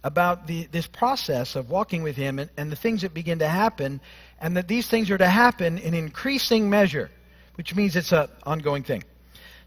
about 0.04 0.46
the, 0.46 0.68
this 0.72 0.86
process 0.86 1.56
of 1.56 1.72
walking 1.72 2.04
with 2.04 2.16
him 2.16 2.38
and, 2.38 2.52
and 2.56 2.72
the 2.72 2.76
things 2.76 3.02
that 3.02 3.16
begin 3.16 3.40
to 3.40 3.48
happen, 3.48 4.00
and 4.40 4.56
that 4.58 4.68
these 4.68 4.88
things 4.88 5.10
are 5.10 5.18
to 5.18 5.28
happen 5.28 5.80
in 5.80 5.96
increasing 5.96 6.70
measure 6.70 7.10
which 7.56 7.76
means 7.76 7.96
it's 7.96 8.12
an 8.12 8.28
ongoing 8.44 8.84
thing. 8.84 9.04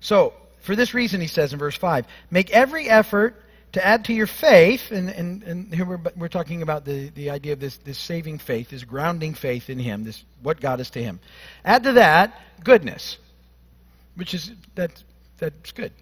So, 0.01 0.35
for 0.63 0.75
this 0.75 0.95
reason, 0.95 1.21
he 1.21 1.27
says 1.27 1.53
in 1.53 1.59
verse 1.59 1.77
5, 1.77 2.07
make 2.31 2.51
every 2.51 2.89
effort 2.89 3.41
to 3.73 3.85
add 3.85 4.07
to 4.07 4.13
your 4.13 4.27
faith, 4.27 4.91
and, 4.91 5.11
and, 5.11 5.43
and 5.43 5.75
here 5.75 5.85
we're, 5.85 6.01
we're 6.17 6.29
talking 6.29 6.63
about 6.63 6.85
the, 6.85 7.11
the 7.11 7.31
idea 7.31 7.53
of 7.53 7.61
this, 7.61 7.77
this 7.79 7.99
saving 7.99 8.39
faith, 8.39 8.71
this 8.71 8.85
grounding 8.85 9.35
faith 9.35 9.69
in 9.69 9.79
him, 9.79 10.05
this 10.05 10.25
what 10.43 10.61
God 10.61 10.81
is 10.81 10.91
to 10.91 11.03
him. 11.03 11.21
Add 11.65 11.85
to 11.85 11.93
that 11.93 12.41
goodness, 12.65 13.19
which 14.17 14.35
is, 14.35 14.53
that, 14.75 15.03
that's 15.39 15.73
good. 15.73 15.93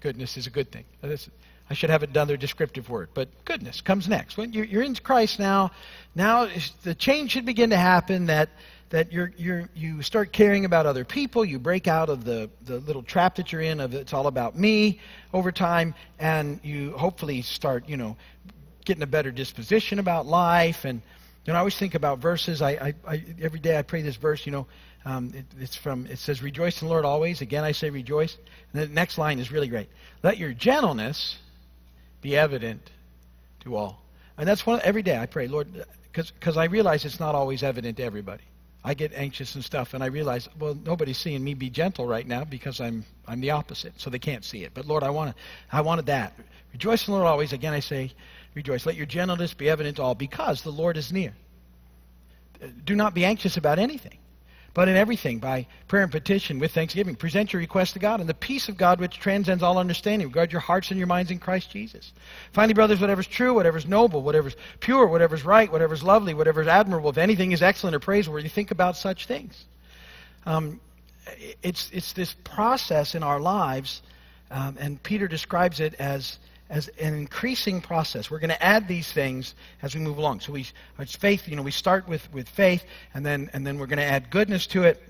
Goodness 0.00 0.36
is 0.36 0.46
a 0.46 0.50
good 0.50 0.70
thing. 0.72 0.84
That's, 1.00 1.28
I 1.68 1.74
should 1.74 1.90
have 1.90 2.02
another 2.02 2.36
descriptive 2.36 2.88
word, 2.88 3.10
but 3.14 3.28
goodness 3.44 3.80
comes 3.80 4.08
next. 4.08 4.36
When 4.36 4.52
you're, 4.52 4.64
you're 4.64 4.82
in 4.82 4.94
Christ 4.96 5.38
now, 5.38 5.70
now 6.14 6.48
the 6.82 6.94
change 6.94 7.32
should 7.32 7.46
begin 7.46 7.70
to 7.70 7.76
happen 7.76 8.26
that 8.26 8.50
that 8.90 9.12
you're, 9.12 9.32
you're, 9.36 9.68
you 9.74 10.02
start 10.02 10.32
caring 10.32 10.64
about 10.64 10.84
other 10.84 11.04
people. 11.04 11.44
You 11.44 11.58
break 11.58 11.86
out 11.86 12.08
of 12.08 12.24
the, 12.24 12.50
the 12.64 12.80
little 12.80 13.02
trap 13.02 13.36
that 13.36 13.52
you're 13.52 13.60
in 13.60 13.80
of 13.80 13.94
it's 13.94 14.12
all 14.12 14.26
about 14.26 14.58
me 14.58 15.00
over 15.32 15.52
time, 15.52 15.94
and 16.18 16.60
you 16.64 16.90
hopefully 16.96 17.42
start, 17.42 17.88
you 17.88 17.96
know, 17.96 18.16
getting 18.84 19.04
a 19.04 19.06
better 19.06 19.30
disposition 19.30 20.00
about 20.00 20.26
life. 20.26 20.84
And 20.84 21.02
you 21.44 21.52
know, 21.52 21.56
I 21.56 21.60
always 21.60 21.76
think 21.76 21.94
about 21.94 22.18
verses. 22.18 22.60
I, 22.62 22.70
I, 22.70 22.94
I 23.06 23.24
every 23.40 23.60
day 23.60 23.78
I 23.78 23.82
pray 23.82 24.02
this 24.02 24.16
verse. 24.16 24.44
You 24.44 24.52
know, 24.52 24.66
um, 25.04 25.32
it, 25.34 25.44
it's 25.58 25.76
from 25.76 26.06
it 26.06 26.18
says, 26.18 26.42
"Rejoice 26.42 26.80
in 26.82 26.88
the 26.88 26.92
Lord 26.92 27.04
always." 27.04 27.40
Again, 27.40 27.64
I 27.64 27.72
say 27.72 27.90
rejoice. 27.90 28.36
And 28.72 28.82
the 28.82 28.88
next 28.88 29.18
line 29.18 29.38
is 29.38 29.50
really 29.50 29.68
great. 29.68 29.88
Let 30.22 30.38
your 30.38 30.52
gentleness 30.52 31.38
be 32.20 32.36
evident 32.36 32.90
to 33.60 33.76
all. 33.76 34.02
And 34.36 34.48
that's 34.48 34.66
one 34.66 34.80
every 34.84 35.02
day 35.02 35.18
I 35.18 35.26
pray, 35.26 35.48
Lord, 35.48 35.68
because 36.12 36.56
I 36.56 36.64
realize 36.64 37.04
it's 37.04 37.20
not 37.20 37.34
always 37.34 37.62
evident 37.62 37.96
to 37.98 38.04
everybody. 38.04 38.42
I 38.82 38.94
get 38.94 39.12
anxious 39.14 39.54
and 39.54 39.62
stuff, 39.62 39.92
and 39.92 40.02
I 40.02 40.06
realize, 40.06 40.48
well, 40.58 40.74
nobody's 40.74 41.18
seeing 41.18 41.44
me 41.44 41.52
be 41.52 41.68
gentle 41.68 42.06
right 42.06 42.26
now 42.26 42.44
because 42.44 42.80
I'm 42.80 43.04
I'm 43.26 43.40
the 43.40 43.50
opposite, 43.50 44.00
so 44.00 44.08
they 44.08 44.18
can't 44.18 44.44
see 44.44 44.64
it. 44.64 44.72
But 44.72 44.86
Lord, 44.86 45.02
I 45.02 45.10
want 45.10 45.36
to, 45.36 45.42
I 45.70 45.82
wanted 45.82 46.06
that. 46.06 46.32
Rejoice 46.72 47.06
in 47.06 47.12
the 47.12 47.18
Lord 47.18 47.28
always. 47.28 47.52
Again, 47.52 47.74
I 47.74 47.80
say, 47.80 48.12
rejoice. 48.54 48.86
Let 48.86 48.96
your 48.96 49.06
gentleness 49.06 49.54
be 49.54 49.70
evident 49.70 49.96
to 49.96 50.02
all, 50.02 50.14
because 50.14 50.62
the 50.62 50.70
Lord 50.70 50.96
is 50.96 51.12
near. 51.12 51.34
Do 52.84 52.94
not 52.94 53.14
be 53.14 53.24
anxious 53.24 53.56
about 53.56 53.78
anything, 53.78 54.18
but 54.74 54.88
in 54.88 54.96
everything, 54.96 55.38
by 55.38 55.66
prayer 55.88 56.02
and 56.02 56.12
petition 56.12 56.58
with 56.58 56.72
thanksgiving, 56.72 57.16
present 57.16 57.52
your 57.52 57.60
request 57.60 57.94
to 57.94 57.98
God, 57.98 58.20
and 58.20 58.28
the 58.28 58.34
peace 58.34 58.68
of 58.68 58.76
God, 58.76 59.00
which 59.00 59.18
transcends 59.18 59.62
all 59.62 59.78
understanding, 59.78 60.28
regard 60.28 60.52
your 60.52 60.60
hearts 60.60 60.90
and 60.90 60.98
your 60.98 61.06
minds 61.06 61.30
in 61.30 61.38
Christ 61.38 61.70
Jesus. 61.70 62.12
Finally, 62.52 62.74
brothers, 62.74 63.00
whatever's 63.00 63.26
true, 63.26 63.54
whatever's 63.54 63.86
noble, 63.86 64.22
whatever's 64.22 64.56
pure, 64.80 65.06
whatever's 65.06 65.44
right, 65.44 65.72
whatever's 65.72 66.02
lovely, 66.02 66.34
whatever's 66.34 66.68
admirable, 66.68 67.10
if 67.10 67.18
anything 67.18 67.52
is 67.52 67.62
excellent 67.62 67.96
or 67.96 68.00
praiseworthy, 68.00 68.48
think 68.48 68.70
about 68.70 68.96
such 68.96 69.26
things. 69.26 69.64
Um, 70.44 70.80
it's, 71.62 71.90
it's 71.92 72.12
this 72.12 72.34
process 72.44 73.14
in 73.14 73.22
our 73.22 73.40
lives, 73.40 74.02
um, 74.50 74.76
and 74.78 75.02
Peter 75.02 75.28
describes 75.28 75.80
it 75.80 75.94
as 75.94 76.38
as 76.70 76.88
an 77.00 77.14
increasing 77.14 77.80
process. 77.82 78.30
We're 78.30 78.38
going 78.38 78.50
to 78.50 78.62
add 78.62 78.88
these 78.88 79.12
things 79.12 79.54
as 79.82 79.94
we 79.94 80.00
move 80.00 80.16
along. 80.16 80.40
So 80.40 80.52
we, 80.52 80.66
it's 80.98 81.16
faith. 81.16 81.48
You 81.48 81.56
know, 81.56 81.62
we 81.62 81.72
start 81.72 82.08
with 82.08 82.32
with 82.32 82.48
faith, 82.48 82.84
and 83.12 83.26
then 83.26 83.50
and 83.52 83.66
then 83.66 83.78
we're 83.78 83.86
going 83.86 83.98
to 83.98 84.04
add 84.04 84.30
goodness 84.30 84.66
to 84.68 84.84
it. 84.84 85.02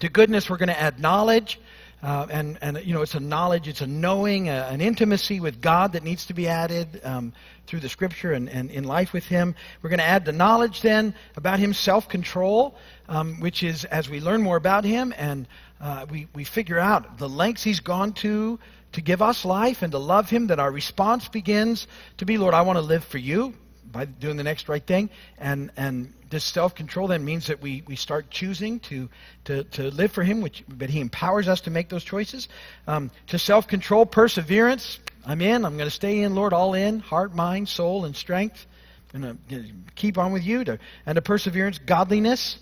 To 0.00 0.08
goodness, 0.08 0.50
we're 0.50 0.58
going 0.58 0.68
to 0.68 0.80
add 0.80 1.00
knowledge. 1.00 1.60
Uh, 2.02 2.26
and, 2.30 2.58
and, 2.62 2.80
you 2.82 2.94
know, 2.94 3.02
it's 3.02 3.14
a 3.14 3.20
knowledge, 3.20 3.68
it's 3.68 3.82
a 3.82 3.86
knowing, 3.86 4.48
a, 4.48 4.68
an 4.70 4.80
intimacy 4.80 5.38
with 5.38 5.60
God 5.60 5.92
that 5.92 6.02
needs 6.02 6.24
to 6.26 6.32
be 6.32 6.48
added 6.48 6.98
um, 7.04 7.34
through 7.66 7.80
the 7.80 7.90
Scripture 7.90 8.32
and, 8.32 8.48
and 8.48 8.70
in 8.70 8.84
life 8.84 9.12
with 9.12 9.26
Him. 9.26 9.54
We're 9.82 9.90
going 9.90 9.98
to 9.98 10.06
add 10.06 10.24
the 10.24 10.32
knowledge 10.32 10.80
then 10.80 11.14
about 11.36 11.58
Him, 11.58 11.74
self 11.74 12.08
control, 12.08 12.74
um, 13.06 13.38
which 13.40 13.62
is 13.62 13.84
as 13.84 14.08
we 14.08 14.18
learn 14.20 14.40
more 14.40 14.56
about 14.56 14.84
Him 14.84 15.12
and 15.18 15.46
uh, 15.78 16.06
we, 16.10 16.26
we 16.34 16.44
figure 16.44 16.78
out 16.78 17.18
the 17.18 17.28
lengths 17.28 17.62
He's 17.62 17.80
gone 17.80 18.14
to 18.14 18.58
to 18.92 19.00
give 19.00 19.22
us 19.22 19.44
life 19.44 19.82
and 19.82 19.92
to 19.92 19.98
love 19.98 20.30
Him, 20.30 20.48
that 20.48 20.58
our 20.58 20.70
response 20.70 21.28
begins 21.28 21.86
to 22.18 22.24
be, 22.24 22.38
Lord, 22.38 22.54
I 22.54 22.62
want 22.62 22.76
to 22.76 22.82
live 22.82 23.04
for 23.04 23.18
you 23.18 23.54
by 23.90 24.04
doing 24.04 24.36
the 24.36 24.42
next 24.42 24.68
right 24.68 24.84
thing. 24.84 25.10
And, 25.38 25.70
and 25.76 26.12
this 26.30 26.44
self 26.44 26.74
control 26.74 27.08
then 27.08 27.24
means 27.24 27.48
that 27.48 27.60
we, 27.60 27.82
we 27.86 27.96
start 27.96 28.30
choosing 28.30 28.80
to, 28.80 29.08
to, 29.44 29.64
to 29.64 29.90
live 29.90 30.12
for 30.12 30.22
Him, 30.22 30.40
which, 30.40 30.64
but 30.68 30.90
He 30.90 31.00
empowers 31.00 31.48
us 31.48 31.62
to 31.62 31.70
make 31.70 31.88
those 31.88 32.04
choices. 32.04 32.48
Um, 32.86 33.10
to 33.28 33.38
self 33.38 33.68
control, 33.68 34.06
perseverance. 34.06 34.98
I'm 35.26 35.40
in. 35.40 35.64
I'm 35.64 35.76
going 35.76 35.88
to 35.88 35.94
stay 35.94 36.20
in, 36.20 36.34
Lord, 36.34 36.52
all 36.52 36.74
in 36.74 37.00
heart, 37.00 37.34
mind, 37.34 37.68
soul, 37.68 38.04
and 38.04 38.16
strength. 38.16 38.66
I'm 39.12 39.20
going 39.20 39.38
to 39.48 39.64
keep 39.96 40.18
on 40.18 40.32
with 40.32 40.44
you. 40.44 40.64
To, 40.64 40.78
and 41.04 41.16
to 41.16 41.22
perseverance, 41.22 41.78
godliness. 41.78 42.58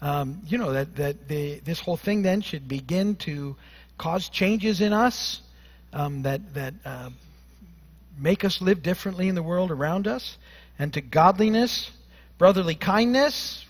Um, 0.00 0.42
you 0.46 0.58
know, 0.58 0.72
that, 0.72 0.94
that 0.96 1.28
the, 1.28 1.60
this 1.60 1.80
whole 1.80 1.96
thing 1.96 2.22
then 2.22 2.40
should 2.40 2.68
begin 2.68 3.16
to 3.16 3.56
cause 3.96 4.28
changes 4.28 4.80
in 4.80 4.92
us 4.92 5.40
um, 5.92 6.22
that, 6.22 6.54
that 6.54 6.74
uh, 6.84 7.10
make 8.18 8.44
us 8.44 8.60
live 8.60 8.82
differently 8.82 9.28
in 9.28 9.34
the 9.34 9.42
world 9.42 9.70
around 9.70 10.06
us, 10.06 10.36
and 10.78 10.92
to 10.94 11.00
godliness, 11.00 11.90
brotherly 12.36 12.74
kindness. 12.74 13.64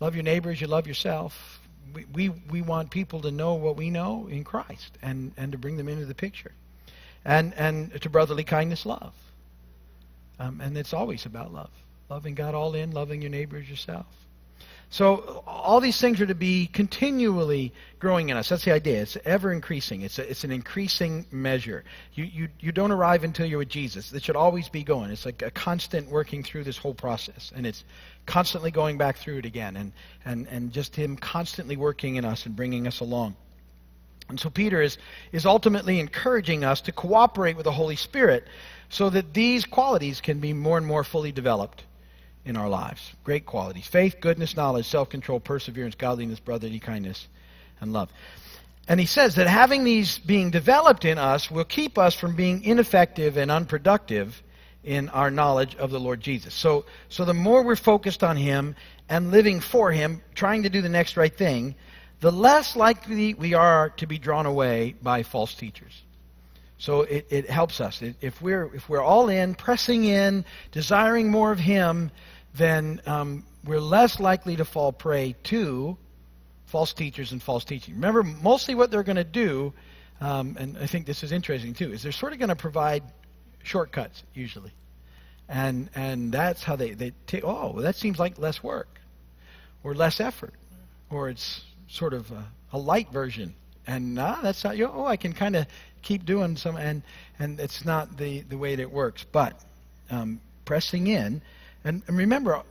Love 0.00 0.14
your 0.14 0.24
neighbors, 0.24 0.60
you 0.60 0.66
love 0.66 0.86
yourself. 0.86 1.60
We, 1.94 2.04
we, 2.12 2.28
we 2.28 2.62
want 2.62 2.90
people 2.90 3.22
to 3.22 3.30
know 3.30 3.54
what 3.54 3.76
we 3.76 3.90
know 3.90 4.26
in 4.28 4.42
Christ 4.42 4.98
and, 5.00 5.32
and 5.36 5.52
to 5.52 5.58
bring 5.58 5.76
them 5.76 5.88
into 5.88 6.06
the 6.06 6.14
picture. 6.14 6.52
And, 7.24 7.54
and 7.54 8.00
to 8.02 8.10
brotherly 8.10 8.44
kindness, 8.44 8.84
love. 8.84 9.14
Um, 10.38 10.60
and 10.60 10.76
it's 10.76 10.92
always 10.92 11.24
about 11.24 11.52
love. 11.52 11.70
Loving 12.10 12.34
God 12.34 12.54
all 12.54 12.74
in, 12.74 12.90
loving 12.90 13.22
your 13.22 13.30
neighbors 13.30 13.70
yourself. 13.70 14.06
So 14.94 15.42
all 15.44 15.80
these 15.80 16.00
things 16.00 16.20
are 16.20 16.26
to 16.26 16.36
be 16.36 16.68
continually 16.68 17.72
growing 17.98 18.28
in 18.28 18.36
us. 18.36 18.48
That's 18.48 18.64
the 18.64 18.70
idea. 18.70 19.02
It's 19.02 19.16
ever 19.24 19.50
increasing. 19.50 20.02
It's, 20.02 20.20
a, 20.20 20.30
it's 20.30 20.44
an 20.44 20.52
increasing 20.52 21.26
measure. 21.32 21.82
You, 22.12 22.22
you, 22.22 22.48
you 22.60 22.70
don't 22.70 22.92
arrive 22.92 23.24
until 23.24 23.44
you're 23.44 23.58
with 23.58 23.70
Jesus. 23.70 24.12
It 24.12 24.22
should 24.22 24.36
always 24.36 24.68
be 24.68 24.84
going. 24.84 25.10
It's 25.10 25.26
like 25.26 25.42
a 25.42 25.50
constant 25.50 26.08
working 26.08 26.44
through 26.44 26.62
this 26.62 26.78
whole 26.78 26.94
process. 26.94 27.50
And 27.56 27.66
it's 27.66 27.82
constantly 28.26 28.70
going 28.70 28.96
back 28.96 29.16
through 29.16 29.38
it 29.38 29.46
again. 29.46 29.76
And, 29.76 29.92
and, 30.24 30.46
and 30.46 30.72
just 30.72 30.94
Him 30.94 31.16
constantly 31.16 31.76
working 31.76 32.14
in 32.14 32.24
us 32.24 32.46
and 32.46 32.54
bringing 32.54 32.86
us 32.86 33.00
along. 33.00 33.34
And 34.28 34.38
so 34.38 34.48
Peter 34.48 34.80
is, 34.80 34.96
is 35.32 35.44
ultimately 35.44 35.98
encouraging 35.98 36.62
us 36.62 36.82
to 36.82 36.92
cooperate 36.92 37.56
with 37.56 37.64
the 37.64 37.72
Holy 37.72 37.96
Spirit 37.96 38.46
so 38.90 39.10
that 39.10 39.34
these 39.34 39.64
qualities 39.64 40.20
can 40.20 40.38
be 40.38 40.52
more 40.52 40.78
and 40.78 40.86
more 40.86 41.02
fully 41.02 41.32
developed 41.32 41.82
in 42.44 42.56
our 42.56 42.68
lives. 42.68 43.12
Great 43.24 43.46
qualities 43.46 43.86
faith, 43.86 44.16
goodness, 44.20 44.56
knowledge, 44.56 44.86
self 44.86 45.08
control, 45.08 45.40
perseverance, 45.40 45.94
godliness, 45.94 46.40
brotherly 46.40 46.80
kindness, 46.80 47.28
and 47.80 47.92
love. 47.92 48.10
And 48.86 49.00
he 49.00 49.06
says 49.06 49.36
that 49.36 49.46
having 49.46 49.84
these 49.84 50.18
being 50.18 50.50
developed 50.50 51.04
in 51.04 51.16
us 51.16 51.50
will 51.50 51.64
keep 51.64 51.96
us 51.96 52.14
from 52.14 52.36
being 52.36 52.62
ineffective 52.64 53.38
and 53.38 53.50
unproductive 53.50 54.42
in 54.82 55.08
our 55.08 55.30
knowledge 55.30 55.74
of 55.76 55.90
the 55.90 55.98
Lord 55.98 56.20
Jesus. 56.20 56.52
So, 56.54 56.84
so 57.08 57.24
the 57.24 57.34
more 57.34 57.62
we're 57.62 57.76
focused 57.76 58.22
on 58.22 58.36
Him 58.36 58.76
and 59.08 59.30
living 59.30 59.60
for 59.60 59.90
Him, 59.90 60.20
trying 60.34 60.64
to 60.64 60.68
do 60.68 60.82
the 60.82 60.88
next 60.90 61.16
right 61.16 61.34
thing, 61.34 61.74
the 62.20 62.30
less 62.30 62.76
likely 62.76 63.34
we 63.34 63.54
are 63.54 63.90
to 63.90 64.06
be 64.06 64.18
drawn 64.18 64.46
away 64.46 64.94
by 65.02 65.22
false 65.22 65.54
teachers. 65.54 66.02
So 66.78 67.02
it, 67.02 67.26
it 67.30 67.50
helps 67.50 67.80
us. 67.80 68.02
If 68.20 68.42
we're, 68.42 68.74
if 68.74 68.88
we're 68.88 69.02
all 69.02 69.30
in, 69.30 69.54
pressing 69.54 70.04
in, 70.04 70.44
desiring 70.70 71.30
more 71.30 71.50
of 71.50 71.58
Him, 71.58 72.10
then 72.54 73.00
um, 73.06 73.44
we're 73.64 73.80
less 73.80 74.20
likely 74.20 74.56
to 74.56 74.64
fall 74.64 74.92
prey 74.92 75.34
to 75.44 75.96
false 76.66 76.92
teachers 76.92 77.32
and 77.32 77.42
false 77.42 77.64
teaching. 77.64 77.94
Remember, 77.94 78.22
mostly 78.22 78.74
what 78.74 78.90
they're 78.90 79.02
going 79.02 79.16
to 79.16 79.24
do, 79.24 79.72
um, 80.20 80.56
and 80.58 80.78
I 80.78 80.86
think 80.86 81.06
this 81.06 81.22
is 81.22 81.32
interesting 81.32 81.74
too, 81.74 81.92
is 81.92 82.02
they're 82.02 82.12
sort 82.12 82.32
of 82.32 82.38
going 82.38 82.48
to 82.48 82.56
provide 82.56 83.02
shortcuts 83.62 84.22
usually, 84.34 84.72
and 85.48 85.90
and 85.94 86.32
that's 86.32 86.62
how 86.62 86.76
they 86.76 86.90
they 86.92 87.12
take. 87.26 87.44
Oh, 87.44 87.72
well, 87.74 87.82
that 87.82 87.96
seems 87.96 88.18
like 88.18 88.38
less 88.38 88.62
work, 88.62 89.00
or 89.82 89.94
less 89.94 90.20
effort, 90.20 90.54
or 91.10 91.28
it's 91.28 91.62
sort 91.88 92.12
of 92.12 92.30
a, 92.30 92.44
a 92.72 92.78
light 92.78 93.10
version. 93.12 93.54
And 93.86 94.14
nah, 94.14 94.40
that's 94.40 94.64
not 94.64 94.78
you. 94.78 94.90
Oh, 94.92 95.04
I 95.04 95.16
can 95.16 95.32
kind 95.32 95.56
of 95.56 95.66
keep 96.02 96.24
doing 96.24 96.56
some, 96.56 96.76
and 96.76 97.02
and 97.38 97.60
it's 97.60 97.84
not 97.84 98.16
the 98.16 98.40
the 98.40 98.56
way 98.56 98.76
that 98.76 98.82
it 98.82 98.92
works. 98.92 99.24
But 99.30 99.60
um, 100.10 100.40
pressing 100.64 101.06
in 101.06 101.42
and, 101.84 102.02
and 102.06 102.16
remember, 102.16 102.62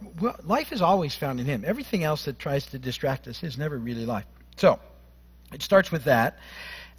life 0.43 0.71
is 0.71 0.81
always 0.81 1.15
found 1.15 1.39
in 1.39 1.45
Him. 1.45 1.63
Everything 1.65 2.03
else 2.03 2.25
that 2.25 2.39
tries 2.39 2.65
to 2.67 2.79
distract 2.79 3.27
us 3.27 3.43
is 3.43 3.57
never 3.57 3.77
really 3.77 4.07
life. 4.07 4.25
So, 4.57 4.79
it 5.53 5.61
starts 5.61 5.91
with 5.91 6.05
that. 6.05 6.39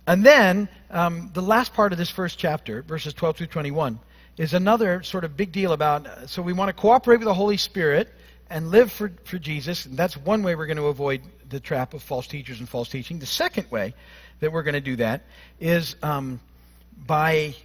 And 0.07 0.25
then, 0.25 0.69
um, 0.91 1.31
the 1.35 1.43
last 1.43 1.75
part 1.75 1.93
of 1.93 1.99
this 1.99 2.11
first 2.11 2.39
chapter, 2.39 2.83
verses 2.83 3.15
12 3.15 3.39
through 3.39 3.47
21, 3.49 3.99
is 4.37 4.55
another 4.55 5.03
sort 5.03 5.25
of 5.25 5.37
big 5.37 5.51
deal 5.51 5.73
about. 5.73 6.07
Uh, 6.07 6.27
so, 6.29 6.41
we 6.41 6.53
want 6.53 6.69
to 6.69 6.73
cooperate 6.73 7.17
with 7.17 7.27
the 7.27 7.35
Holy 7.35 7.57
Spirit 7.57 8.09
and 8.49 8.71
live 8.71 8.93
for, 8.93 9.11
for 9.25 9.39
Jesus. 9.39 9.85
And 9.85 9.97
that's 9.97 10.17
one 10.17 10.45
way 10.45 10.55
we're 10.55 10.67
going 10.67 10.77
to 10.77 10.87
avoid 10.87 11.23
the 11.49 11.59
trap 11.59 11.95
of 11.95 12.03
false 12.03 12.29
teachers 12.29 12.61
and 12.61 12.69
false 12.69 12.89
teaching. 12.89 13.19
The 13.19 13.27
second 13.27 13.71
way 13.73 13.93
that 14.39 14.53
we're 14.53 14.63
going 14.63 14.75
to 14.75 14.81
do 14.81 14.97
that 14.97 15.23
is 15.59 15.97
um, 16.01 16.39
by 16.97 17.57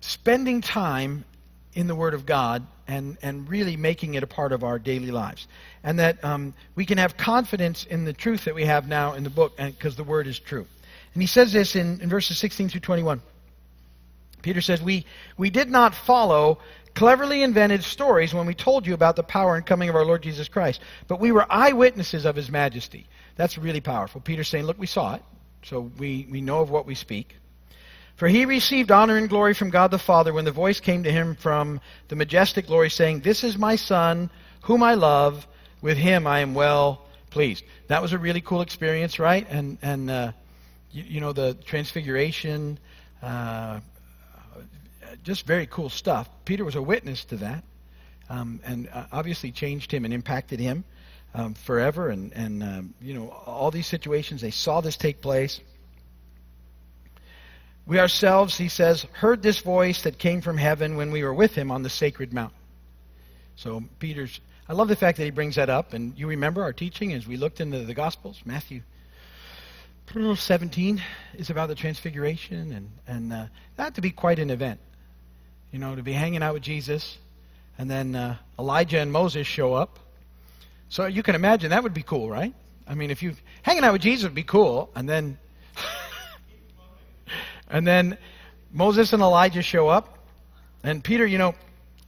spending 0.00 0.60
time 0.60 1.24
in 1.72 1.86
the 1.86 1.94
Word 1.94 2.12
of 2.12 2.26
God 2.26 2.66
and, 2.88 3.16
and 3.22 3.48
really 3.48 3.76
making 3.76 4.14
it 4.14 4.22
a 4.22 4.26
part 4.26 4.52
of 4.52 4.64
our 4.64 4.78
daily 4.78 5.10
lives. 5.10 5.46
And 5.82 5.98
that 5.98 6.22
um, 6.24 6.54
we 6.74 6.86
can 6.86 6.98
have 6.98 7.16
confidence 7.16 7.84
in 7.84 8.04
the 8.04 8.12
truth 8.12 8.44
that 8.44 8.54
we 8.54 8.64
have 8.64 8.88
now 8.88 9.14
in 9.14 9.24
the 9.24 9.30
book 9.30 9.56
because 9.56 9.96
the 9.96 10.04
Word 10.04 10.26
is 10.26 10.38
true. 10.38 10.66
And 11.14 11.22
he 11.22 11.26
says 11.26 11.52
this 11.52 11.76
in, 11.76 12.00
in 12.00 12.08
verses 12.08 12.38
16 12.38 12.68
through 12.68 12.80
21. 12.80 13.20
Peter 14.42 14.60
says, 14.60 14.82
we, 14.82 15.06
we 15.36 15.50
did 15.50 15.70
not 15.70 15.94
follow 15.94 16.58
cleverly 16.94 17.42
invented 17.42 17.84
stories 17.84 18.32
when 18.32 18.46
we 18.46 18.54
told 18.54 18.86
you 18.86 18.94
about 18.94 19.16
the 19.16 19.22
power 19.22 19.56
and 19.56 19.66
coming 19.66 19.88
of 19.88 19.94
our 19.96 20.04
Lord 20.04 20.22
Jesus 20.22 20.48
Christ, 20.48 20.80
but 21.08 21.20
we 21.20 21.32
were 21.32 21.46
eyewitnesses 21.50 22.24
of 22.24 22.36
his 22.36 22.50
majesty. 22.50 23.06
That's 23.36 23.58
really 23.58 23.80
powerful. 23.80 24.20
Peter's 24.20 24.48
saying, 24.48 24.64
Look, 24.64 24.78
we 24.78 24.86
saw 24.86 25.14
it, 25.14 25.22
so 25.62 25.90
we, 25.98 26.26
we 26.30 26.40
know 26.40 26.60
of 26.60 26.70
what 26.70 26.86
we 26.86 26.94
speak. 26.94 27.36
For 28.16 28.28
he 28.28 28.46
received 28.46 28.90
honor 28.90 29.16
and 29.18 29.28
glory 29.28 29.52
from 29.52 29.68
God 29.68 29.90
the 29.90 29.98
Father 29.98 30.32
when 30.32 30.46
the 30.46 30.52
voice 30.52 30.80
came 30.80 31.02
to 31.02 31.12
him 31.12 31.34
from 31.34 31.80
the 32.08 32.16
majestic 32.16 32.66
glory 32.66 32.88
saying, 32.88 33.20
This 33.20 33.44
is 33.44 33.58
my 33.58 33.76
Son, 33.76 34.30
whom 34.62 34.82
I 34.82 34.94
love. 34.94 35.46
with 35.82 35.98
him 35.98 36.26
I 36.26 36.40
am 36.40 36.54
well 36.54 37.06
pleased. 37.30 37.64
That 37.88 38.00
was 38.00 38.14
a 38.14 38.18
really 38.18 38.40
cool 38.40 38.62
experience, 38.62 39.18
right? 39.18 39.46
And 39.50 39.76
and 39.82 40.10
uh, 40.10 40.32
you, 40.90 41.04
you, 41.06 41.20
know 41.20 41.34
the 41.34 41.54
transfiguration, 41.66 42.78
uh, 43.22 43.80
just 45.22 45.46
very 45.46 45.66
cool 45.66 45.90
stuff. 45.90 46.28
Peter 46.46 46.64
was 46.64 46.76
a 46.76 46.82
witness 46.82 47.26
to 47.26 47.36
that, 47.36 47.64
um, 48.30 48.60
and 48.64 48.88
uh, 48.88 49.04
obviously 49.12 49.52
changed 49.52 49.92
him 49.92 50.06
and 50.06 50.14
impacted 50.14 50.58
him 50.58 50.84
um, 51.34 51.52
forever. 51.52 52.08
And 52.08 52.32
and 52.32 52.62
um, 52.62 52.94
you 53.02 53.12
know 53.12 53.28
all 53.28 53.70
these 53.70 53.86
situations, 53.86 54.40
they 54.40 54.50
saw 54.50 54.80
this 54.80 54.96
take 54.96 55.20
place. 55.20 55.60
We 57.86 58.00
ourselves, 58.00 58.56
he 58.56 58.68
says, 58.68 59.06
heard 59.12 59.42
this 59.42 59.60
voice 59.60 60.02
that 60.02 60.18
came 60.18 60.40
from 60.40 60.56
heaven 60.56 60.96
when 60.96 61.12
we 61.12 61.22
were 61.22 61.34
with 61.34 61.54
him 61.54 61.70
on 61.70 61.82
the 61.82 61.90
sacred 61.90 62.32
mountain. 62.32 62.58
So 63.54 63.84
Peter's 64.00 64.40
I 64.68 64.72
love 64.72 64.88
the 64.88 64.96
fact 64.96 65.18
that 65.18 65.24
he 65.24 65.30
brings 65.30 65.54
that 65.56 65.70
up. 65.70 65.92
And 65.92 66.18
you 66.18 66.26
remember 66.26 66.62
our 66.62 66.72
teaching 66.72 67.12
as 67.12 67.26
we 67.26 67.36
looked 67.36 67.60
into 67.60 67.84
the 67.84 67.94
Gospels, 67.94 68.40
Matthew 68.44 68.82
17 70.12 71.02
is 71.34 71.50
about 71.50 71.68
the 71.68 71.74
transfiguration, 71.74 72.72
and, 72.72 72.90
and 73.06 73.32
uh, 73.32 73.46
that 73.76 73.94
to 73.96 74.00
be 74.00 74.10
quite 74.10 74.38
an 74.38 74.50
event. 74.50 74.80
You 75.72 75.78
know, 75.78 75.94
to 75.94 76.02
be 76.02 76.12
hanging 76.12 76.42
out 76.42 76.54
with 76.54 76.62
Jesus, 76.62 77.18
and 77.76 77.90
then 77.90 78.14
uh, 78.14 78.36
Elijah 78.58 78.98
and 78.98 79.12
Moses 79.12 79.46
show 79.46 79.74
up. 79.74 79.98
So 80.88 81.06
you 81.06 81.22
can 81.22 81.34
imagine 81.34 81.70
that 81.70 81.82
would 81.82 81.94
be 81.94 82.04
cool, 82.04 82.30
right? 82.30 82.54
I 82.86 82.94
mean, 82.94 83.10
if 83.10 83.22
you 83.22 83.34
hanging 83.62 83.84
out 83.84 83.92
with 83.92 84.02
Jesus 84.02 84.24
would 84.24 84.34
be 84.34 84.44
cool, 84.44 84.90
and 84.94 85.08
then 85.08 85.38
and 87.70 87.86
then 87.86 88.18
Moses 88.72 89.12
and 89.12 89.22
Elijah 89.22 89.62
show 89.62 89.88
up, 89.88 90.18
and 90.82 91.02
Peter, 91.02 91.26
you 91.26 91.38
know, 91.38 91.54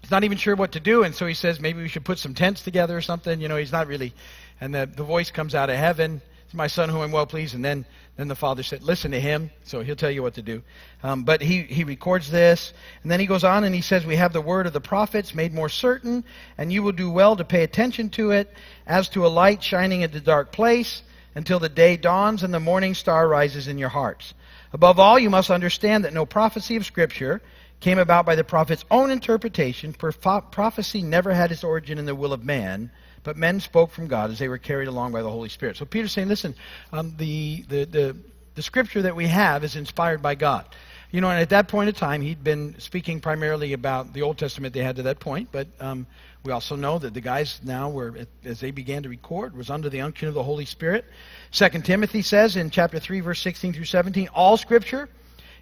he's 0.01 0.11
not 0.11 0.25
even 0.25 0.39
sure 0.39 0.55
what 0.55 0.73
to 0.73 0.81
do, 0.81 1.03
and 1.03 1.15
so 1.15 1.27
he 1.27 1.35
says 1.35 1.61
maybe 1.61 1.83
we 1.83 1.89
should 1.89 2.05
put 2.05 2.19
some 2.19 2.35
tents 2.35 2.63
together 2.63 2.97
or 2.97 3.01
something. 3.01 3.41
You 3.41 3.49
know, 3.49 3.57
he's 3.57 3.73
not 3.73 3.87
really. 3.87 4.13
And 4.61 4.75
the, 4.75 4.87
the 4.87 5.05
voice 5.05 5.31
comes 5.31 5.55
out 5.55 5.71
of 5.71 5.77
heaven. 5.77 6.21
It's 6.45 6.55
my 6.55 6.67
son 6.67 6.89
who 6.89 7.03
I'm 7.03 7.13
well 7.13 7.27
pleased. 7.27 7.55
And 7.55 7.65
then, 7.65 7.85
then 8.17 8.29
the 8.29 8.35
father 8.35 8.63
said, 8.63 8.83
listen 8.83 9.11
to 9.11 9.21
him. 9.21 9.51
So 9.65 9.83
he'll 9.83 9.97
tell 9.97 10.11
you 10.11 10.23
what 10.23 10.35
to 10.35 10.43
do. 10.43 10.63
Um, 11.03 11.25
but 11.25 11.43
he, 11.43 11.63
he 11.63 11.85
records 11.85 12.31
this. 12.31 12.73
And 13.03 13.13
then 13.13 13.21
he 13.21 13.27
goes 13.27 13.45
on 13.45 13.65
and 13.65 13.75
he 13.75 13.83
says, 13.83 14.07
we 14.07 14.17
have 14.17 14.33
the 14.33 14.41
word 14.41 14.67
of 14.67 14.73
the 14.73 14.81
prophets 14.81 15.35
made 15.35 15.53
more 15.53 15.69
certain, 15.69 16.25
and 16.57 16.73
you 16.73 16.83
will 16.83 16.93
do 16.93 17.11
well 17.11 17.37
to 17.37 17.45
pay 17.45 17.65
attention 17.65 18.09
to 18.11 18.31
it 18.31 18.53
as 18.87 19.11
to 19.11 19.27
a 19.27 19.29
light 19.29 19.63
shining 19.63 20.01
in 20.01 20.11
the 20.11 20.21
dark 20.21 20.51
place 20.51 21.03
until 21.35 21.59
the 21.59 21.69
day 21.69 21.97
dawns 21.97 22.43
and 22.43 22.55
the 22.55 22.61
morning 22.61 22.95
star 22.95 23.29
rises 23.29 23.69
in 23.69 23.77
your 23.77 23.91
hearts. 23.91 24.33
Above 24.73 24.99
all, 24.99 25.19
you 25.19 25.31
must 25.31 25.51
understand 25.51 26.05
that 26.05 26.13
no 26.13 26.27
prophecy 26.27 26.77
of 26.77 26.85
Scripture 26.85 27.41
came 27.81 27.99
about 27.99 28.27
by 28.27 28.35
the 28.35 28.45
prophet's 28.45 28.85
own 28.91 29.11
interpretation, 29.11 29.93
for 29.93 30.13
prophecy 30.13 31.03
never 31.03 31.33
had 31.33 31.53
its 31.53 31.65
origin 31.65 31.99
in 31.99 32.07
the 32.07 32.15
will 32.15 32.33
of 32.33 32.45
man, 32.45 32.91
but 33.23 33.37
men 33.37 33.61
spoke 33.61 33.91
from 33.91 34.09
God 34.09 34.31
as 34.31 34.39
they 34.39 34.49
were 34.49 34.59
carried 34.59 34.89
along 34.89 35.13
by 35.13 35.23
the 35.23 35.31
Holy 35.31 35.49
Spirit. 35.49 35.77
So 35.77 35.85
Peter's 35.85 36.13
saying, 36.13 36.29
listen, 36.29 36.55
um, 36.93 37.15
the, 37.17 37.65
the, 37.69 37.85
the, 37.85 38.17
the 38.55 38.63
scripture 38.63 39.03
that 39.03 39.15
we 39.15 39.27
have 39.29 39.65
is 39.65 39.77
inspired 39.77 40.23
by 40.23 40.35
God. 40.35 40.67
You 41.11 41.23
know, 41.23 41.31
and 41.31 41.41
at 41.41 41.51
that 41.51 41.69
point 41.69 41.89
in 41.89 41.95
time, 41.95 42.21
he'd 42.21 42.45
been 42.45 42.79
speaking 42.81 43.21
primarily 43.21 43.73
about 43.73 44.13
the 44.13 44.23
Old 44.23 44.37
Testament 44.37 44.75
they 44.75 44.83
had 44.83 44.97
to 44.97 45.03
that 45.05 45.21
point, 45.21 45.49
but 45.51 45.69
um, 45.81 46.07
we 46.45 46.53
also 46.53 46.77
know 46.77 46.99
that 46.99 47.15
the 47.15 47.21
guys 47.21 47.61
now 47.65 47.89
were, 47.89 48.15
as 48.45 48.61
they 48.61 48.71
began 48.71 49.05
to 49.05 49.09
record, 49.09 49.57
was 49.57 49.71
under 49.71 49.89
the 49.89 50.03
unction 50.03 50.29
of 50.29 50.35
the 50.35 50.43
Holy 50.43 50.67
Spirit. 50.67 51.07
Second 51.51 51.85
Timothy 51.85 52.23
says 52.23 52.57
in 52.57 52.71
chapter 52.71 52.99
3, 52.99 53.21
verse 53.21 53.41
16 53.41 53.73
through 53.73 53.85
17, 53.85 54.29
all 54.29 54.57
scripture 54.57 55.09